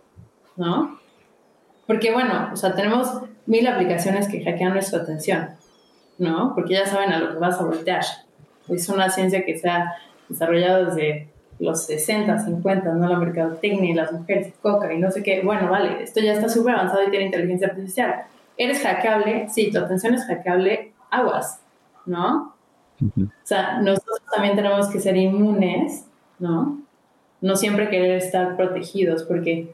[0.55, 0.99] ¿no?
[1.87, 5.49] Porque bueno, o sea, tenemos mil aplicaciones que hackean nuestra atención,
[6.17, 6.53] ¿no?
[6.53, 8.03] Porque ya saben a lo que vas a voltear.
[8.67, 9.95] Es una ciencia que se ha
[10.27, 11.29] desarrollado desde
[11.59, 13.09] los 60, 50, ¿no?
[13.09, 15.41] La mercadotecnia y las mujeres coca y no sé qué.
[15.43, 18.23] Bueno, vale, esto ya está súper avanzado y tiene inteligencia artificial.
[18.55, 19.49] ¿Eres hackeable?
[19.49, 21.61] Sí, tu atención es hackeable, aguas,
[22.05, 22.55] ¿no?
[23.01, 26.05] O sea, nosotros también tenemos que ser inmunes,
[26.37, 26.81] ¿no?
[27.41, 29.73] No siempre querer estar protegidos, porque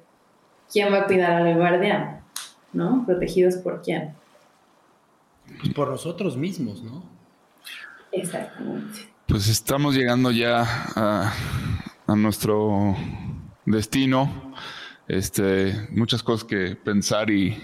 [0.71, 2.21] ¿quién va a cuidar al guardián?
[2.73, 3.03] ¿No?
[3.05, 4.13] ¿Protegidos por quién?
[5.59, 7.03] Pues por nosotros mismos, ¿no?
[8.11, 8.99] Exactamente.
[9.27, 10.63] Pues estamos llegando ya
[10.95, 11.33] a,
[12.07, 12.95] a nuestro
[13.65, 14.53] destino.
[15.07, 17.57] Este, muchas cosas que pensar y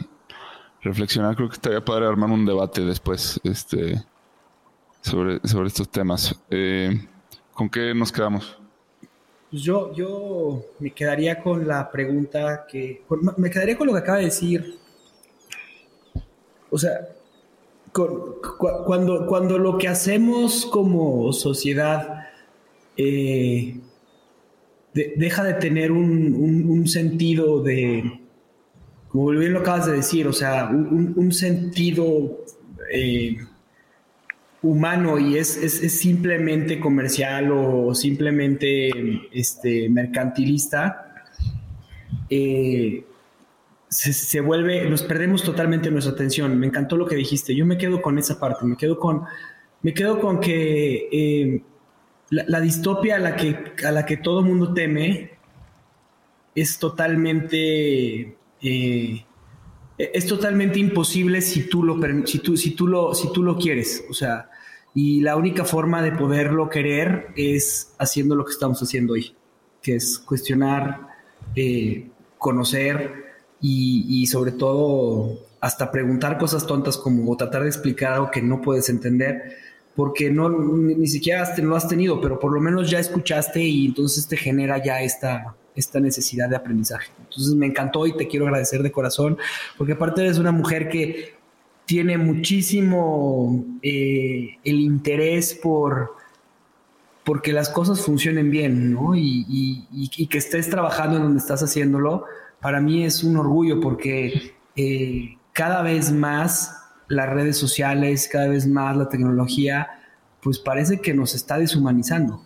[0.81, 1.35] reflexionar.
[1.35, 3.39] Creo que estaría padre armar un debate después.
[3.43, 4.03] Este,
[5.01, 6.35] sobre, sobre estos temas.
[6.49, 7.07] Eh,
[7.53, 8.57] ¿Con qué nos quedamos?
[9.49, 13.03] Pues yo, yo me quedaría con la pregunta que...
[13.37, 14.79] me quedaría con lo que acaba de decir.
[16.69, 17.09] O sea,
[17.91, 22.29] cuando, cuando lo que hacemos como sociedad
[22.95, 23.77] eh,
[24.93, 28.19] deja de tener un, sentido de,
[29.09, 32.43] como bien lo acabas de decir, o sea, un, sentido
[32.93, 33.37] eh,
[34.63, 35.49] humano y es,
[35.99, 38.91] simplemente comercial o simplemente
[39.31, 41.25] este, mercantilista,
[42.29, 43.05] eh,
[43.89, 46.57] se, vuelve, nos perdemos totalmente nuestra atención.
[46.57, 47.55] Me encantó lo que dijiste.
[47.55, 49.23] Yo me quedo con esa parte, me quedo con,
[49.81, 51.61] me quedo con que eh,
[52.29, 55.31] la, distopia a la que, a la que todo mundo teme
[56.55, 58.37] es totalmente...
[58.61, 59.25] Eh,
[59.97, 64.03] es totalmente imposible si tú lo si tú, si tú lo si tú lo quieres,
[64.09, 64.49] o sea,
[64.93, 69.33] y la única forma de poderlo querer es haciendo lo que estamos haciendo hoy,
[69.81, 71.07] que es cuestionar,
[71.55, 73.31] eh, conocer
[73.61, 78.89] y, sobre todo hasta preguntar cosas tontas como tratar de explicar algo que no puedes
[78.89, 79.57] entender
[79.95, 84.27] porque no ni, siquiera lo has tenido, pero por lo menos ya escuchaste y entonces
[84.27, 87.11] te genera ya esta, esta necesidad de aprendizaje.
[87.19, 89.37] Entonces me encantó y te quiero agradecer de corazón,
[89.77, 91.35] porque aparte eres una mujer que
[91.91, 96.15] tiene muchísimo eh, el interés por
[97.25, 99.11] porque las cosas funcionen bien, ¿no?
[99.13, 102.23] Y, que estés trabajando en donde estás haciéndolo,
[102.61, 108.67] para mí es un orgullo porque eh, cada vez más las redes sociales, cada vez
[108.67, 109.89] más la tecnología,
[110.41, 112.41] pues parece que nos está deshumanizando.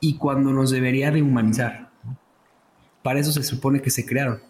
[0.00, 1.88] Y cuando nos debería de humanizar.
[3.02, 4.42] Para eso se supone que se crearon.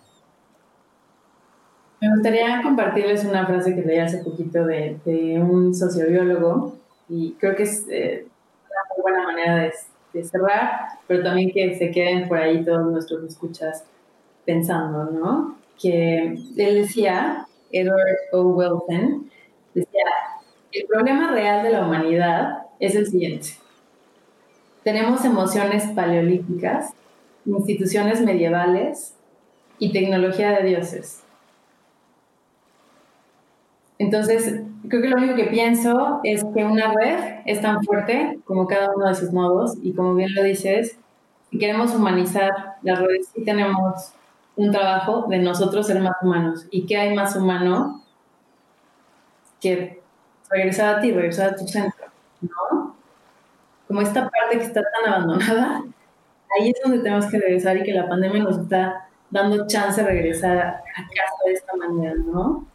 [2.05, 4.98] Me gustaría compartirles una frase que leí hace poquito de,
[5.40, 6.76] un sociobiólogo
[7.09, 8.26] y creo que es eh,
[8.68, 9.72] una buena manera
[10.12, 13.85] de, cerrar, pero también que se queden por ahí todos nuestros escuchas
[14.44, 15.56] pensando, ¿no?
[15.81, 18.43] Que él decía, Edward O.
[18.48, 19.31] Wilson,
[19.74, 20.05] decía,
[20.72, 23.48] el problema real de la humanidad es el siguiente.
[24.82, 26.93] Tenemos emociones paleolíticas
[27.47, 29.14] instituciones medievales
[29.78, 31.23] y tecnología de dioses.
[33.98, 38.66] Entonces, creo que lo único que pienso es que una red es tan fuerte como
[38.66, 40.98] cada uno de sus nodos y como bien lo dices,
[41.58, 44.12] queremos humanizar las redes, sí tenemos
[44.56, 46.66] un trabajo de nosotros ser más humanos.
[46.70, 48.02] ¿Y qué hay más humano
[49.60, 50.00] que
[50.50, 52.06] regresar a ti, regresar a tu centro?
[52.40, 52.96] ¿No?
[53.86, 55.84] Como esta parte que está tan abandonada,
[56.58, 60.06] ahí es donde tenemos que regresar y que la pandemia nos está dando chance de
[60.06, 62.66] regresar a casa de esta manera, ¿no?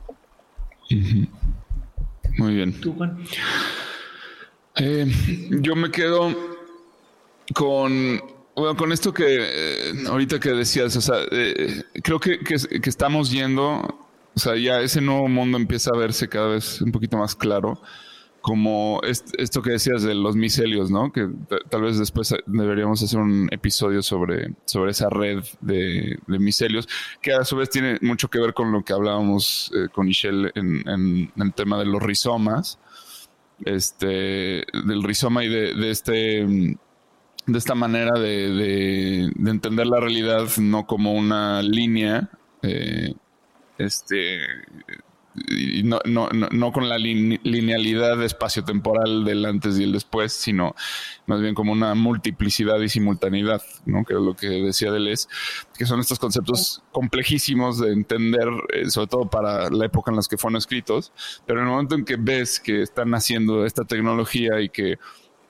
[2.38, 2.80] Muy bien.
[2.80, 3.24] ¿Tú, Juan?
[4.76, 5.12] Eh,
[5.62, 6.34] yo me quedo
[7.54, 8.22] con,
[8.56, 12.90] bueno, con esto que eh, ahorita que decías, o sea, eh, creo que, que, que,
[12.90, 13.64] estamos yendo,
[14.34, 17.82] o sea, ya ese nuevo mundo empieza a verse cada vez un poquito más claro
[18.42, 21.12] como esto que decías de los micelios, ¿no?
[21.12, 21.30] Que
[21.70, 26.88] tal vez después deberíamos hacer un episodio sobre, sobre esa red de, de micelios,
[27.22, 30.52] que a su vez tiene mucho que ver con lo que hablábamos eh, con Michelle
[30.56, 32.80] en, el tema de los rizomas,
[33.66, 41.14] este, del rizoma y de, este de esta manera de, entender la realidad no como
[41.14, 42.30] una línea
[42.62, 43.14] eh,
[43.78, 44.40] este
[45.48, 50.76] y no, no, no, con la linealidad espacio-temporal del antes y el después, sino
[51.26, 54.04] más bien como una multiplicidad y simultaneidad, ¿no?
[54.06, 55.28] que es lo que decía Deleuze,
[55.78, 60.24] que son estos conceptos complejísimos de entender, eh, sobre todo para la época en la
[60.30, 61.12] que fueron escritos,
[61.46, 64.98] pero en el momento en que ves que están haciendo esta tecnología y que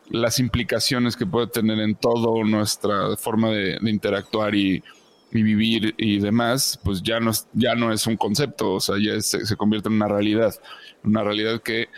[0.10, 4.84] las implicaciones que puede tener en toda nuestra forma de interactuar y
[5.31, 8.95] y vivir y demás, pues ya no es, ya no es un concepto, o sea,
[8.99, 10.53] ya se, convierte en una realidad,
[11.03, 11.89] una realidad que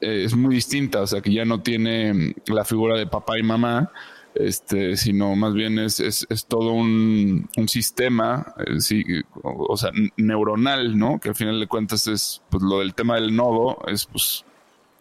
[0.00, 3.42] eh, es muy distinta, o sea, que ya no tiene la figura de papá y
[3.42, 3.92] mamá,
[4.34, 9.04] este, sino más bien es, es, es todo un, un sistema, eh, sí,
[9.42, 11.18] o, sea, neuronal, ¿no?
[11.18, 14.44] Que al final de cuentas es, pues lo del tema del nodo, es pues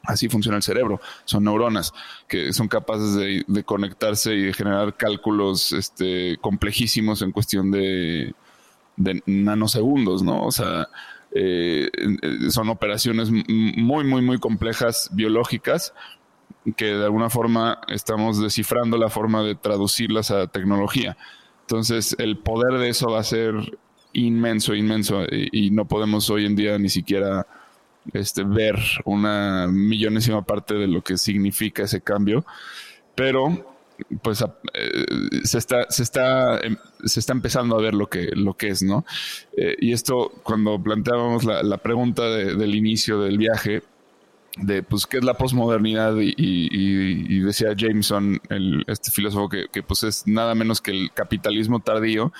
[0.06, 0.99] Así funciona el cerebro.
[1.26, 1.94] Son neuronas
[2.27, 3.15] que son capaces
[3.48, 8.34] de, conectarse y de generar cálculos este, complejísimos en cuestión de,
[9.26, 10.45] nanosegundos, ¿no?
[10.45, 10.88] O sea,
[11.32, 11.90] eh,
[12.49, 15.94] son operaciones muy, muy, muy complejas biológicas
[16.77, 21.18] que de alguna forma estamos descifrando la forma de traducirlas a tecnología.
[21.61, 23.53] Entonces, el poder de eso va a ser
[24.14, 27.45] inmenso, inmenso, y no podemos hoy en día ni siquiera
[28.14, 28.76] este, ver
[29.06, 32.45] una millonésima parte de lo que significa ese cambio,
[33.15, 33.76] pero
[34.22, 35.06] pues eh,
[35.44, 36.76] se está se está em,
[37.06, 39.06] se está empezando a ver lo que lo que es no
[39.56, 43.84] eh, y esto cuando planteábamos la, pregunta del inicio del viaje
[44.57, 50.03] de pues qué es la posmodernidad y, decía Jameson el, este filósofo que, que pues
[50.03, 52.34] es nada menos que el capitalismo tardío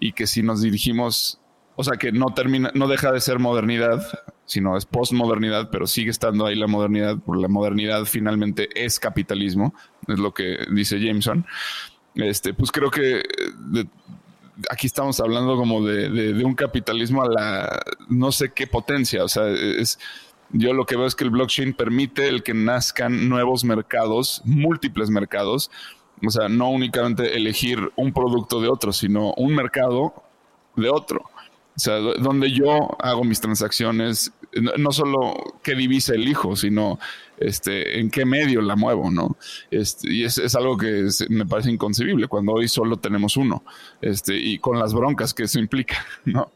[0.00, 1.40] y que si nos dirigimos
[1.76, 4.02] o sea que no termina, no deja de ser modernidad,
[4.46, 9.74] sino es postmodernidad, pero sigue estando ahí la modernidad, porque la modernidad finalmente es capitalismo,
[10.08, 11.46] es lo que dice Jameson.
[12.14, 13.22] Este, pues creo que
[14.70, 19.22] aquí estamos hablando como de, un capitalismo a la no sé qué potencia.
[19.22, 19.98] O sea, es
[20.52, 25.10] yo lo que veo es que el blockchain permite el que nazcan nuevos mercados, múltiples
[25.10, 25.70] mercados.
[26.26, 30.24] O sea, no únicamente elegir un producto de otro, sino un mercado
[30.74, 31.28] de otro
[31.76, 34.32] O sea, do- donde yo hago mis transacciones,
[34.78, 36.98] no, solo qué divisa elijo, sino
[37.38, 39.36] este, en qué medio la muevo, ¿no?
[39.70, 43.62] Este, y es, es algo que me parece inconcebible cuando hoy solo tenemos uno,
[44.00, 46.50] este, y con las broncas que eso implica, ¿no?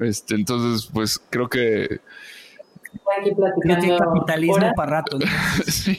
[0.00, 2.00] Este, entonces, pues creo que
[3.76, 4.72] Aquí capitalismo horas.
[4.76, 5.18] para rato.
[5.18, 5.26] ¿no?
[5.66, 5.96] sí.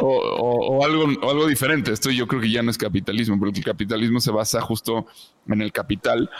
[0.00, 1.92] o, o- o algo, o algo diferente.
[1.92, 5.06] Esto yo creo que ya no es capitalismo, porque el capitalismo se basa justo
[5.46, 6.30] en el capital,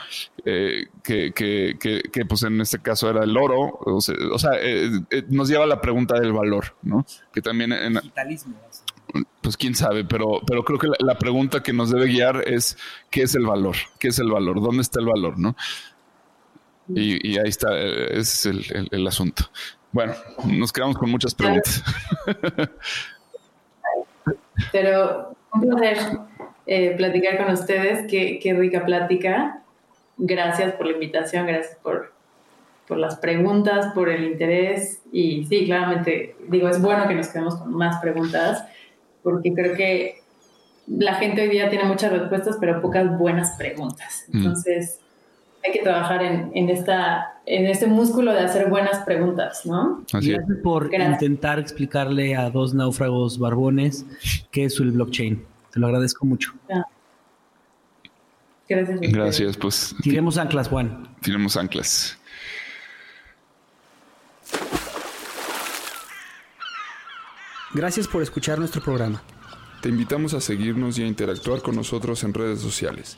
[0.45, 3.79] eh, que, que, que, que, pues en este caso era el oro.
[3.85, 7.05] O sea, o sea, eh, eh, nos lleva a la pregunta del valor, ¿no?
[7.33, 8.55] Que también, en- Capitalismo.
[9.41, 12.77] pues quién sabe, pero, pero creo que la, la pregunta que nos debe guiar es
[13.09, 13.75] ¿qué es el valor?
[13.99, 14.61] ¿Qué es el valor?
[14.61, 15.39] ¿Dónde está el valor?
[15.39, 15.55] ¿no?
[16.95, 19.43] Y, y ahí está, eh, ese es el, el- el asunto.
[19.91, 20.13] Bueno,
[20.45, 21.83] nos quedamos con muchas preguntas.
[24.71, 25.97] Pero un placer
[26.65, 28.07] eh, platicar con ustedes.
[28.09, 29.63] Qué, qué rica plática.
[30.17, 32.13] Gracias por la invitación, gracias por,
[32.87, 35.01] por las preguntas, por el interés.
[35.11, 38.63] Y sí, claramente, digo, es bueno que nos quedemos con más preguntas,
[39.23, 40.19] porque creo que
[40.87, 44.25] la gente hoy día tiene muchas respuestas, pero pocas buenas preguntas.
[44.27, 44.37] Mm.
[44.37, 44.99] Entonces,
[45.63, 50.03] hay que trabajar en, en, esta, en este músculo de hacer buenas preguntas, ¿no?
[50.13, 50.37] Así es.
[50.37, 51.13] Gracias por Gracias.
[51.21, 54.05] intentar explicarle a dos náufragos barbones
[54.51, 55.43] qué es el blockchain.
[55.71, 56.53] Te lo agradezco mucho.
[58.67, 58.89] Gracias.
[58.89, 59.13] a ustedes.
[59.13, 61.07] Gracias, pues Tiremos anclas, Juan.
[61.21, 62.17] tiremos anclas.
[67.73, 69.21] Gracias por escuchar nuestro programa.
[69.81, 73.17] Te invitamos a seguirnos y a interactuar con nosotros en redes sociales.